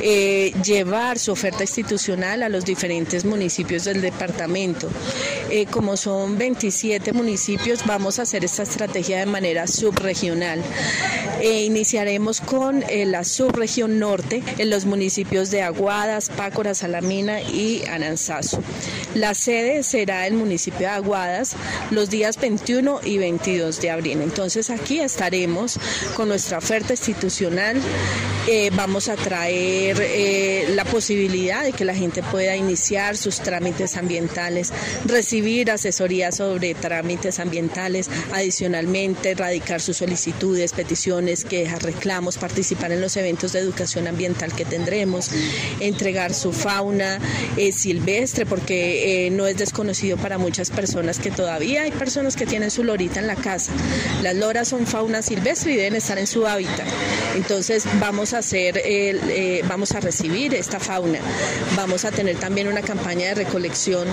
[0.00, 4.88] eh, llevar su oferta institucional a los diferentes municipios del departamento.
[5.50, 10.62] Eh, como son 27 municipios, vamos a hacer esta estrategia de manera subregional.
[11.42, 18.61] iniciaremos con la subregión norte en los municipios de Aguadas, Pácora, Salamina y Ananzazo.
[19.14, 21.54] La sede será el municipio de Aguadas
[21.90, 24.22] los días 21 y 22 de abril.
[24.22, 25.78] Entonces aquí estaremos
[26.14, 27.80] con nuestra oferta institucional.
[28.48, 33.96] Eh, vamos a traer eh, la posibilidad de que la gente pueda iniciar sus trámites
[33.96, 34.72] ambientales,
[35.04, 43.16] recibir asesoría sobre trámites ambientales, adicionalmente radicar sus solicitudes, peticiones, quejas, reclamos, participar en los
[43.16, 45.30] eventos de educación ambiental que tendremos,
[45.80, 47.20] entregar su fauna
[47.56, 52.44] eh, silvestre porque eh, no es desconocido para muchas personas que todavía hay personas que
[52.44, 53.72] tienen su lorita en la casa.
[54.20, 56.86] Las loras son fauna silvestre y deben estar en su hábitat.
[57.34, 61.18] Entonces vamos a hacer, eh, vamos a recibir esta fauna.
[61.76, 64.06] Vamos a tener también una campaña de recolección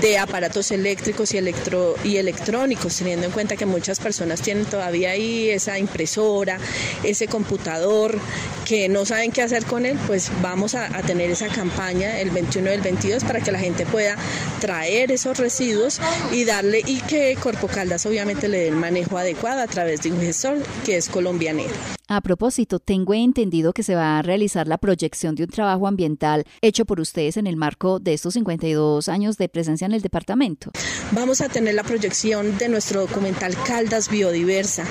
[0.00, 5.10] de aparatos eléctricos y, electro, y electrónicos, teniendo en cuenta que muchas personas tienen todavía
[5.10, 6.58] ahí esa impresora,
[7.02, 8.20] ese computador,
[8.64, 12.30] que no saben qué hacer con él, pues vamos a, a tener esa campaña el
[12.30, 14.16] 21 y el 22 para que la gente pueda
[14.60, 16.00] traer esos residuos
[16.32, 20.12] y darle y que Corpo Caldas obviamente le dé el manejo adecuado a través de
[20.12, 21.99] un gestor que es colombianero.
[22.12, 26.44] A propósito, tengo entendido que se va a realizar la proyección de un trabajo ambiental
[26.60, 30.72] hecho por ustedes en el marco de estos 52 años de presencia en el departamento.
[31.12, 34.82] Vamos a tener la proyección de nuestro documental Caldas Biodiversa.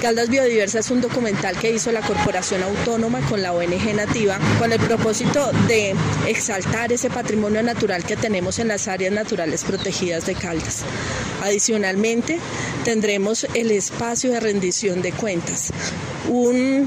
[0.00, 4.72] Caldas Biodiversa es un documental que hizo la Corporación Autónoma con la ONG Nativa con
[4.72, 5.96] el propósito de
[6.28, 10.84] exaltar ese patrimonio natural que tenemos en las áreas naturales protegidas de Caldas.
[11.42, 12.38] Adicionalmente,
[12.84, 15.72] tendremos el espacio de rendición de cuentas
[16.28, 16.86] un Um,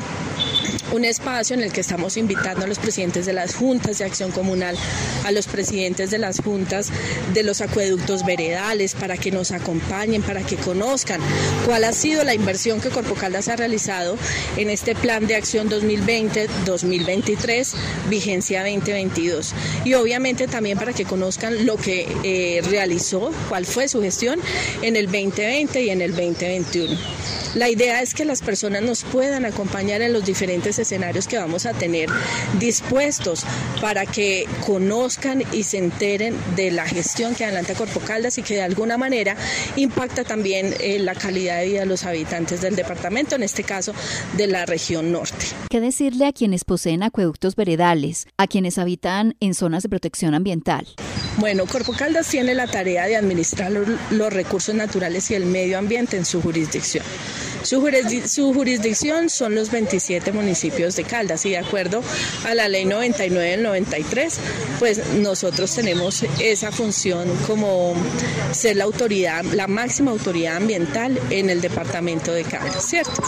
[0.91, 4.31] un espacio en el que estamos invitando a los presidentes de las juntas de acción
[4.31, 4.75] comunal,
[5.23, 6.89] a los presidentes de las juntas
[7.33, 11.21] de los acueductos veredales para que nos acompañen, para que conozcan
[11.65, 14.17] cuál ha sido la inversión que Corpo Caldas ha realizado
[14.57, 17.73] en este plan de acción 2020-2023,
[18.09, 19.53] vigencia 2022.
[19.85, 24.39] Y obviamente también para que conozcan lo que eh, realizó, cuál fue su gestión
[24.81, 26.97] en el 2020 y en el 2021.
[27.55, 31.65] La idea es que las personas nos puedan acompañar en los diferentes escenarios que vamos
[31.65, 32.09] a tener
[32.59, 33.43] dispuestos
[33.81, 38.55] para que conozcan y se enteren de la gestión que adelanta Corpo Caldas y que
[38.55, 39.35] de alguna manera
[39.75, 43.93] impacta también eh, la calidad de vida de los habitantes del departamento, en este caso
[44.37, 45.45] de la región norte.
[45.69, 50.87] ¿Qué decirle a quienes poseen acueductos veredales, a quienes habitan en zonas de protección ambiental?
[51.37, 56.17] Bueno, Corpo Caldas tiene la tarea de administrar los recursos naturales y el medio ambiente
[56.17, 57.03] en su jurisdicción.
[57.63, 62.01] Su, jurisdicción son los 27 municipios de Caldas y de acuerdo
[62.45, 64.39] a la ley 99 del 93,
[64.79, 67.93] pues nosotros tenemos esa función como
[68.51, 73.21] ser la autoridad, la máxima autoridad ambiental en el departamento de Caldas, ¿cierto?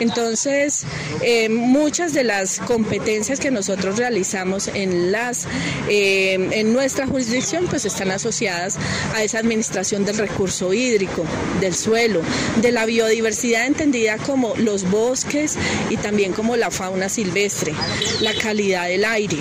[0.00, 0.84] Entonces,
[1.22, 5.46] eh, muchas de las competencias que nosotros realizamos en, las,
[5.88, 8.76] eh, en nuestra jurisdicción pues están asociadas
[9.14, 11.24] a esa administración del recurso hídrico,
[11.60, 12.20] del suelo,
[12.60, 15.58] de la biodiversidad entendida como los bosques
[15.90, 17.74] y también como la fauna silvestre,
[18.22, 19.36] la calidad del aire,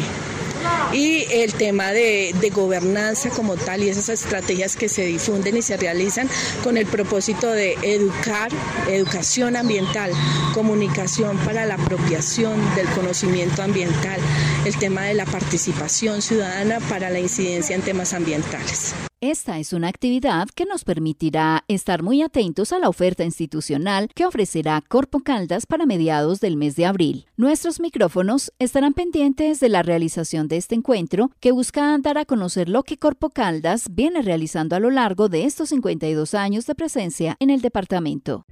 [0.91, 5.77] y el tema de, gobernanza como tal y esas estrategias que se difunden y se
[5.77, 6.29] realizan
[6.63, 8.51] con el propósito de educar,
[8.89, 10.11] educación ambiental,
[10.53, 14.19] comunicación para la apropiación del conocimiento ambiental,
[14.65, 18.93] el tema de la participación ciudadana para la incidencia en temas ambientales.
[19.21, 24.25] Esta es una actividad que nos permitirá estar muy atentos a la oferta institucional que
[24.25, 27.25] ofrecerá Corpo Caldas para mediados del mes de abril.
[27.37, 32.67] Nuestros micrófonos estarán pendientes de la realización de este encuentro que busca dar a conocer
[32.67, 37.37] lo que Corpo Caldas viene realizando a lo largo de estos 52 años de presencia
[37.39, 38.45] en el departamento.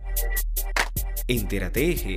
[1.28, 2.16] Entérate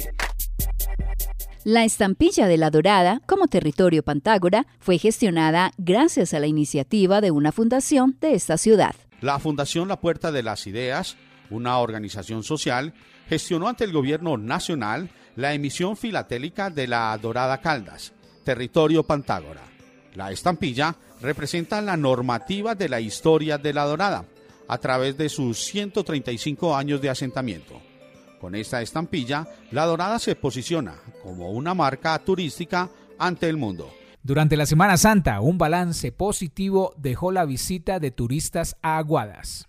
[1.66, 7.32] la estampilla de la Dorada, como territorio Pantágora, fue gestionada gracias a la iniciativa de
[7.32, 8.94] una fundación de esta ciudad.
[9.20, 11.16] La Fundación La Puerta de las Ideas,
[11.50, 12.94] una organización social,
[13.28, 18.12] gestionó ante el gobierno nacional la emisión filatélica de la Dorada Caldas,
[18.44, 19.62] territorio Pantágora.
[20.14, 24.24] La estampilla representa la normativa de la historia de la Dorada
[24.68, 27.82] a través de sus 135 años de asentamiento.
[28.40, 30.94] Con esta estampilla, La Dorada se posiciona
[31.26, 33.90] como una marca turística ante el mundo.
[34.22, 39.66] Durante la Semana Santa, un balance positivo dejó la visita de turistas a Aguadas.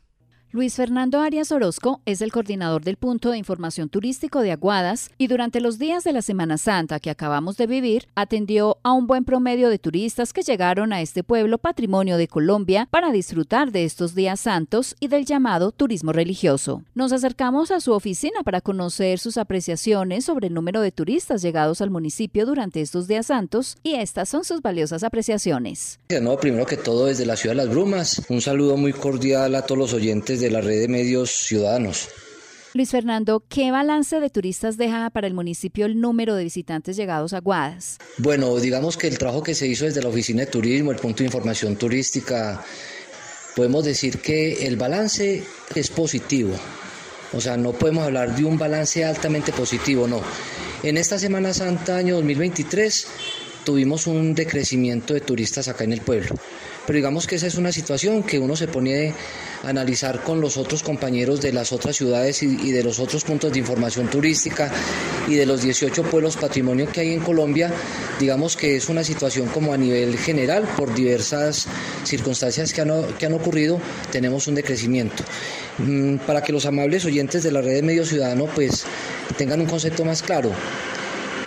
[0.53, 5.27] Luis Fernando Arias Orozco es el coordinador del punto de información turístico de Aguadas y
[5.27, 9.25] durante los días de la Semana Santa que acabamos de vivir atendió a un buen
[9.25, 14.15] promedio de turistas que llegaron a este pueblo patrimonio de Colombia para disfrutar de estos
[14.15, 16.81] días santos y del llamado turismo religioso.
[16.95, 21.81] Nos acercamos a su oficina para conocer sus apreciaciones sobre el número de turistas llegados
[21.81, 25.99] al municipio durante estos días santos y estas son sus valiosas apreciaciones.
[26.07, 29.77] Primero que todo desde la ciudad de las Brumas, un saludo muy cordial a todos
[29.77, 32.09] los oyentes de la red de medios ciudadanos.
[32.73, 37.33] Luis Fernando, ¿qué balance de turistas deja para el municipio el número de visitantes llegados
[37.33, 37.97] a Guadas?
[38.17, 41.19] Bueno, digamos que el trabajo que se hizo desde la Oficina de Turismo, el punto
[41.19, 42.63] de información turística,
[43.55, 46.53] podemos decir que el balance es positivo.
[47.33, 50.21] O sea, no podemos hablar de un balance altamente positivo, no.
[50.83, 53.07] En esta Semana Santa año 2023
[53.63, 56.35] tuvimos un decrecimiento de turistas acá en el pueblo.
[56.85, 59.13] Pero digamos que esa es una situación que uno se pone
[59.63, 63.59] analizar con los otros compañeros de las otras ciudades y, de los otros puntos de
[63.59, 64.71] información turística
[65.27, 67.71] y de los 18 pueblos patrimonio que hay en Colombia.
[68.19, 71.67] Digamos que es una situación como a nivel general, por diversas
[72.03, 73.79] circunstancias que han, que han ocurrido,
[74.11, 75.23] tenemos un decrecimiento.
[75.77, 78.85] Mm, para que los amables oyentes de la red de Medio Ciudadano pues
[79.37, 80.51] tengan un concepto más claro,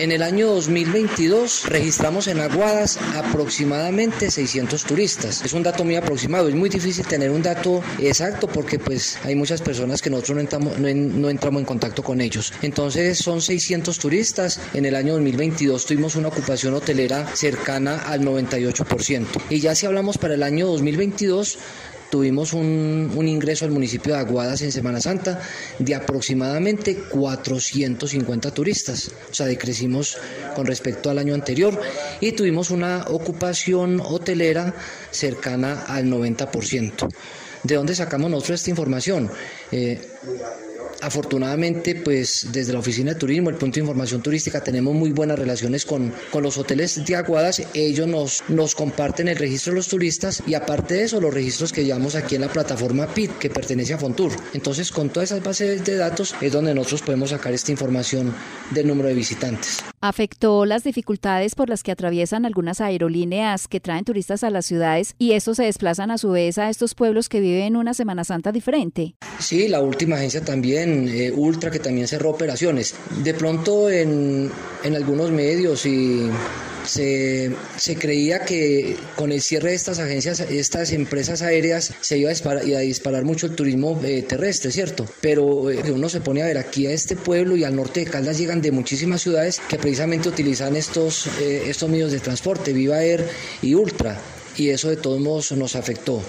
[0.00, 5.42] en el año 2022 registramos en Aguadas aproximadamente 600 turistas.
[5.44, 9.34] Es un dato muy aproximado, es muy difícil tener un dato exacto porque pues hay
[9.34, 12.50] muchas personas que nosotros no entramos, en contacto con ellos.
[12.62, 14.58] Entonces son 600 turistas.
[14.72, 19.26] En el año 2022 tuvimos una ocupación hotelera cercana al 98%.
[19.50, 21.58] Y ya si hablamos para el año 2022,
[22.10, 25.40] tuvimos un, ingreso al municipio de Aguadas en Semana Santa
[25.78, 30.18] de aproximadamente 450 turistas, o sea, decrecimos
[30.54, 31.80] con respecto al año anterior
[32.20, 34.74] y tuvimos una ocupación hotelera
[35.10, 37.08] cercana al 90%.
[37.62, 39.30] ¿De dónde sacamos nosotros esta información?
[39.70, 40.00] Eh,
[41.00, 45.38] afortunadamente, pues desde la Oficina de Turismo, el punto de información turística, tenemos muy buenas
[45.38, 47.62] relaciones con, con los hoteles de Aguadas.
[47.74, 51.72] Ellos nos, nos comparten el registro de los turistas y aparte de eso, los registros
[51.72, 54.32] que llevamos aquí en la plataforma PIT, que pertenece a Fontur.
[54.54, 58.34] Entonces, con todas esas bases de datos es donde nosotros podemos sacar esta información
[58.70, 59.78] del número de visitantes.
[60.02, 65.14] Afectó las dificultades por las que atraviesan algunas aerolíneas que traen turistas a las ciudades
[65.18, 68.50] y estos se desplazan a su vez a estos pueblos que viven una Semana Santa
[68.50, 69.14] diferente.
[69.38, 72.94] Sí, la última agencia también, eh, Ultra, que también cerró operaciones.
[73.22, 74.50] De pronto en,
[74.84, 75.80] en algunos medios
[76.84, 82.30] se, se, creía que con el cierre de estas agencias, estas empresas aéreas, se iba
[82.30, 85.06] a disparar, a disparar mucho el turismo eh, terrestre, ¿cierto?
[85.20, 88.06] Pero eh, uno se pone a ver aquí a este pueblo y al norte de
[88.06, 93.26] Caldas llegan de muchísimas ciudades que precisamente utilizan estos, estos medios de transporte, Viva Air
[93.62, 94.18] y Ultra,
[94.56, 96.22] y eso de todos modos nos afectó.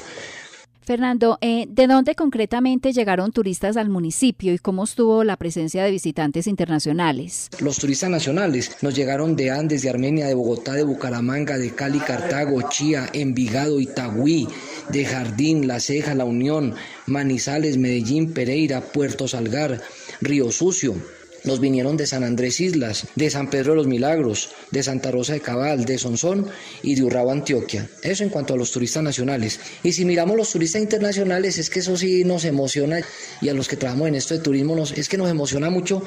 [0.91, 5.89] Fernando, eh, ¿de dónde concretamente llegaron turistas al municipio y cómo estuvo la presencia de
[5.89, 7.47] visitantes internacionales?
[7.61, 11.99] Los turistas nacionales nos llegaron de Andes, de Armenia, de Bogotá, de Bucaramanga, de Cali,
[11.99, 14.49] Cartago, Chía, Envigado, Itagüí,
[14.89, 16.75] de Jardín, La Ceja, La Unión,
[17.05, 19.79] Manizales, Medellín, Pereira, Puerto Salgar,
[20.19, 20.95] Río Sucio,
[21.43, 25.33] nos vinieron de San Andrés Islas, de San Pedro de los Milagros, de Santa Rosa
[25.33, 26.47] de Cabal, de Sonsón
[26.83, 27.89] y de Urrao, Antioquia.
[28.03, 29.59] Eso en cuanto a los turistas nacionales.
[29.83, 33.01] Y si miramos los turistas internacionales, es que eso sí nos emociona
[33.41, 36.03] y a los que trabajamos en esto de turismo, es que nos emociona mucho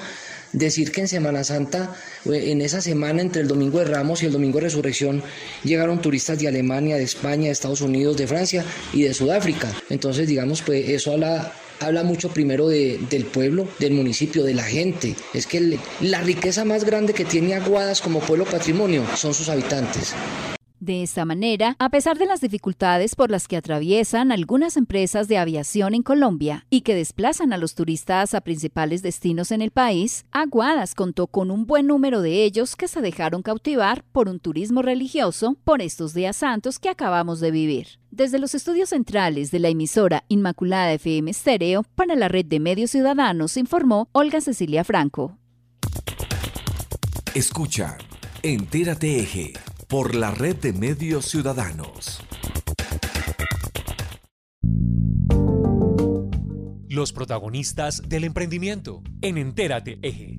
[0.52, 4.32] decir que en Semana Santa, en esa semana entre el Domingo de Ramos y el
[4.32, 5.22] Domingo de Resurrección,
[5.64, 9.72] llegaron turistas de Alemania, de España, de Estados Unidos, de Francia y de Sudáfrica.
[9.90, 14.64] Entonces, digamos, pues eso habla habla mucho primero de, del pueblo, del municipio, de la
[14.64, 15.14] gente.
[15.32, 20.14] Es que la riqueza más grande que tiene Aguadas como pueblo patrimonio son sus habitantes.
[20.84, 25.38] De esta manera, a pesar de las dificultades por las que atraviesan algunas empresas de
[25.38, 30.26] aviación en Colombia y que desplazan a los turistas a principales destinos en el país,
[30.30, 34.82] Aguadas contó con un buen número de ellos que se dejaron cautivar por un turismo
[34.82, 37.98] religioso por estos días santos que acabamos de vivir.
[38.10, 42.90] Desde los estudios centrales de la emisora Inmaculada FM Stereo para la red de medios
[42.90, 45.38] ciudadanos informó Olga Cecilia Franco.
[47.34, 47.96] Escucha,
[48.42, 49.54] entérate eje
[49.88, 52.22] por la red de medios ciudadanos.
[56.88, 60.38] Los protagonistas del emprendimiento en Entérate Eje.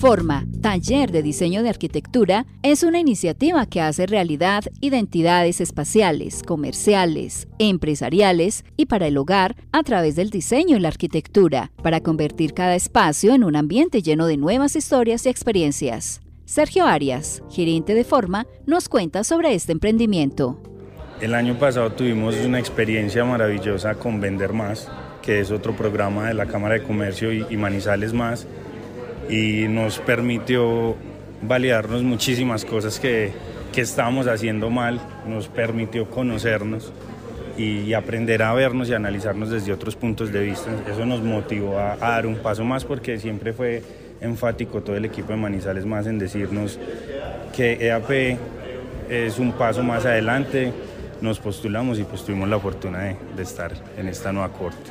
[0.00, 7.48] Forma, Taller de Diseño de Arquitectura, es una iniciativa que hace realidad identidades espaciales, comerciales,
[7.58, 12.76] empresariales y para el hogar a través del diseño y la arquitectura, para convertir cada
[12.76, 16.22] espacio en un ambiente lleno de nuevas historias y experiencias.
[16.46, 20.62] Sergio Arias, gerente de Forma, nos cuenta sobre este emprendimiento.
[21.20, 24.88] El año pasado tuvimos una experiencia maravillosa con Vender Más,
[25.20, 28.46] que es otro programa de la Cámara de Comercio y Manizales Más
[29.30, 30.96] y nos permitió
[31.42, 33.32] validarnos muchísimas cosas que,
[33.72, 36.92] que estábamos haciendo mal, nos permitió conocernos
[37.56, 40.70] y, aprender a vernos y analizarnos desde otros puntos de vista.
[40.90, 43.82] Eso nos motivó a, dar un paso más porque siempre fue
[44.20, 46.78] enfático todo el equipo de Manizales más en decirnos
[47.54, 48.38] que EAP
[49.08, 50.72] es un paso más adelante.
[51.20, 54.90] Nos postulamos y pues tuvimos la fortuna de, de estar en esta nueva corte.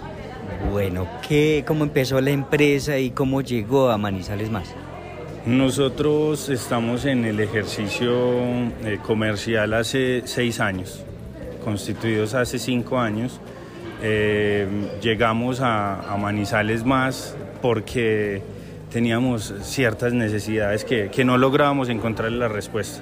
[0.72, 4.74] Bueno, ¿qué, ¿cómo empezó la empresa y cómo llegó a Manizales Más?
[5.46, 8.14] Nosotros estamos en el ejercicio
[8.84, 11.04] eh, comercial hace seis años,
[11.64, 13.40] constituidos hace cinco años.
[14.02, 14.68] Eh,
[15.02, 18.42] llegamos a, Manizales Más porque
[18.92, 23.02] teníamos ciertas necesidades que no lográbamos encontrar la respuesta.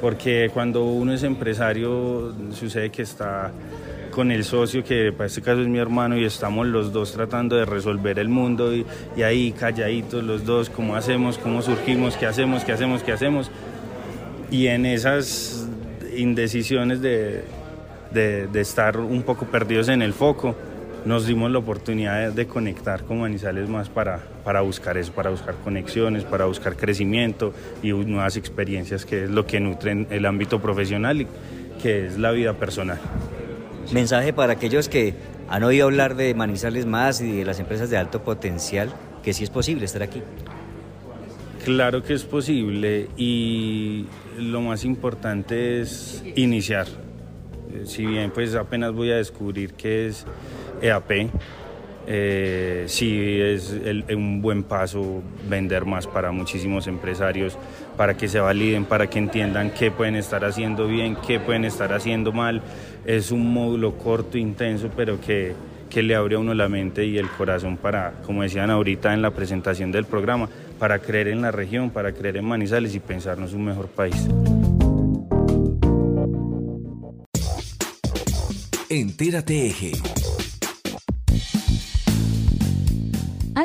[0.00, 3.52] Porque cuando uno es empresario sucede que está
[4.20, 7.56] con el socio, que para este caso es mi hermano, y estamos los dos tratando
[7.56, 8.84] de resolver el mundo y,
[9.16, 13.50] y, ahí calladitos los dos, cómo hacemos, cómo surgimos, qué hacemos, qué hacemos, qué hacemos.
[14.50, 15.66] Y en esas
[16.14, 17.44] indecisiones de,
[18.12, 20.54] de, de estar un poco perdidos en el foco,
[21.06, 25.30] nos dimos la oportunidad de, de, conectar con Manizales más para, para buscar eso, para
[25.30, 30.60] buscar conexiones, para buscar crecimiento y nuevas experiencias, que es lo que nutren el ámbito
[30.60, 31.26] profesional y
[31.82, 32.98] que es la vida personal.
[33.92, 35.14] Mensaje para aquellos que
[35.48, 38.92] han oído hablar de Manizales Más y de las empresas de alto potencial,
[39.24, 40.22] que sí es posible estar aquí.
[41.64, 44.06] Claro que es posible y
[44.38, 46.86] lo más importante es iniciar.
[47.84, 50.24] Si bien pues apenas voy a descubrir qué es
[50.80, 51.28] EAP,
[52.06, 53.76] eh, sí es
[54.14, 57.58] un buen paso vender más para muchísimos empresarios,
[57.96, 61.92] para que se validen, para que entiendan qué pueden estar haciendo bien, qué pueden estar
[61.92, 62.62] haciendo mal.
[63.04, 65.54] Es un módulo corto, intenso, pero que,
[65.88, 69.22] que le abre a uno la mente y el corazón para, como decían ahorita en
[69.22, 70.48] la presentación del programa,
[70.78, 74.28] para creer en la región, para creer en Manizales y pensarnos un mejor país.
[78.88, 79.92] Entérate Eje.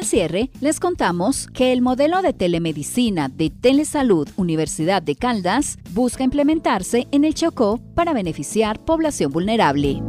[0.06, 7.08] Cierre, les contamos que el modelo de telemedicina de Telesalud Universidad de Caldas busca implementarse
[7.12, 10.02] en el Chocó para beneficiar población vulnerable.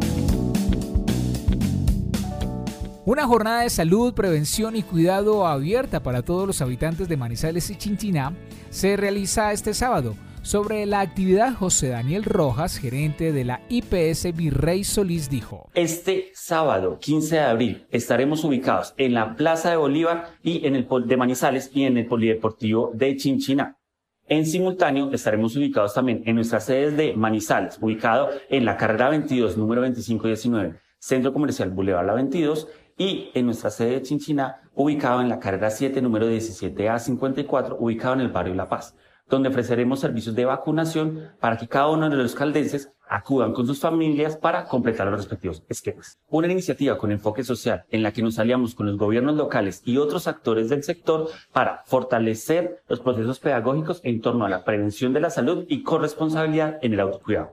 [3.05, 7.77] Una jornada de salud, prevención y cuidado abierta para todos los habitantes de Manizales y
[7.77, 8.33] Chinchiná
[8.71, 10.17] se realiza este sábado
[10.47, 15.69] sobre la actividad, José Daniel Rojas, gerente de la IPS Virrey Solís, dijo.
[15.75, 20.87] Este sábado, 15 de abril, estaremos ubicados en la Plaza de Bolívar y en el
[21.05, 23.77] de Manizales y en el Polideportivo de Chinchiná.
[24.29, 29.57] En simultáneo estaremos ubicados también en nuestras sedes de Manizales, ubicado en la carrera 22,
[29.57, 35.29] número 2519, Centro Comercial Boulevard La 22, y en nuestra sede de Chinchiná, ubicado en
[35.29, 38.95] la carrera 7, número 17A54, ubicado en el barrio La Paz
[39.29, 43.81] donde ofreceremos servicios de vacunación para que cada uno de los caldenses acudan con sus
[43.81, 46.19] familias para completar los respectivos esquemas.
[46.29, 49.97] Una iniciativa con enfoque social en la que nos aliamos con los gobiernos locales y
[49.97, 55.21] otros actores del sector para fortalecer los procesos pedagógicos en torno a la prevención de
[55.21, 57.51] la salud y corresponsabilidad en el autocuidado.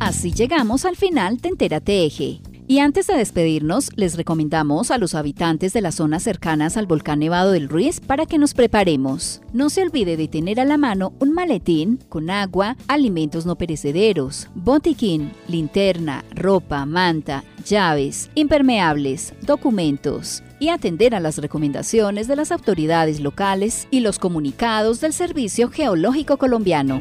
[0.00, 2.51] Así llegamos al final de Entérate Eje.
[2.72, 7.18] Y antes de despedirnos, les recomendamos a los habitantes de las zonas cercanas al volcán
[7.18, 9.42] Nevado del Ruiz para que nos preparemos.
[9.52, 14.48] No se olvide de tener a la mano un maletín con agua, alimentos no perecederos,
[14.54, 23.20] botiquín, linterna, ropa, manta, llaves, impermeables, documentos y atender a las recomendaciones de las autoridades
[23.20, 27.00] locales y los comunicados del Servicio Geológico Colombiano.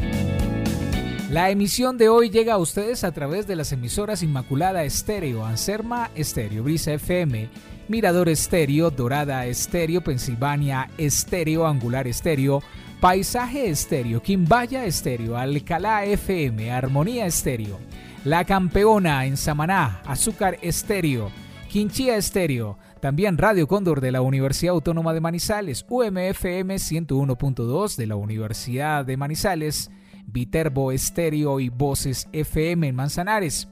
[1.31, 6.11] La emisión de hoy llega a ustedes a través de las emisoras Inmaculada Estéreo, Anserma
[6.13, 7.47] Estéreo, Brisa FM,
[7.87, 12.61] Mirador Estéreo, Dorada Estéreo, Pensilvania Estéreo, Angular Estéreo,
[12.99, 17.79] Paisaje Estéreo, Quimbaya Estéreo, Alcalá FM, Armonía Estéreo,
[18.25, 21.31] La Campeona en Samaná, Azúcar Estéreo,
[21.69, 28.17] Quinchía Estéreo, también Radio Cóndor de la Universidad Autónoma de Manizales, UMFM 101.2 de la
[28.17, 29.89] Universidad de Manizales,
[30.31, 33.67] Viterbo Estéreo y Voces FM en Manzanares.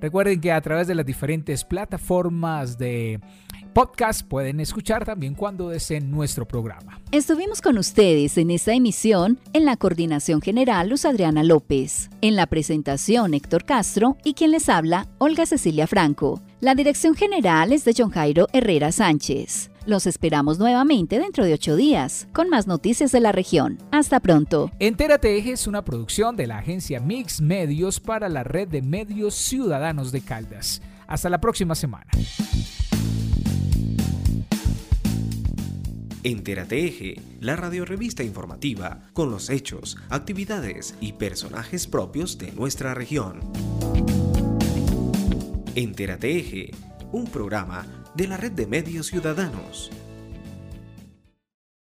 [0.00, 3.20] Recuerden que a través de las diferentes plataformas de
[3.74, 7.00] podcast pueden escuchar también cuando deseen nuestro programa.
[7.12, 12.46] Estuvimos con ustedes en esta emisión en la coordinación general Luz Adriana López, en la
[12.46, 16.40] presentación Héctor Castro y quien les habla Olga Cecilia Franco.
[16.60, 19.69] La dirección general es de John Jairo Herrera Sánchez.
[19.86, 23.78] Los esperamos nuevamente dentro de ocho días, con más noticias de la región.
[23.90, 24.70] Hasta pronto.
[24.78, 29.34] Entérate Eje es una producción de la agencia Mix Medios para la red de medios
[29.34, 30.82] ciudadanos de Caldas.
[31.06, 32.10] Hasta la próxima semana.
[36.22, 43.40] Entérate Eje, la radiorevista informativa con los hechos, actividades y personajes propios de nuestra región.
[45.74, 46.70] Entérate Eje,
[47.12, 49.90] un programa de la red de medios ciudadanos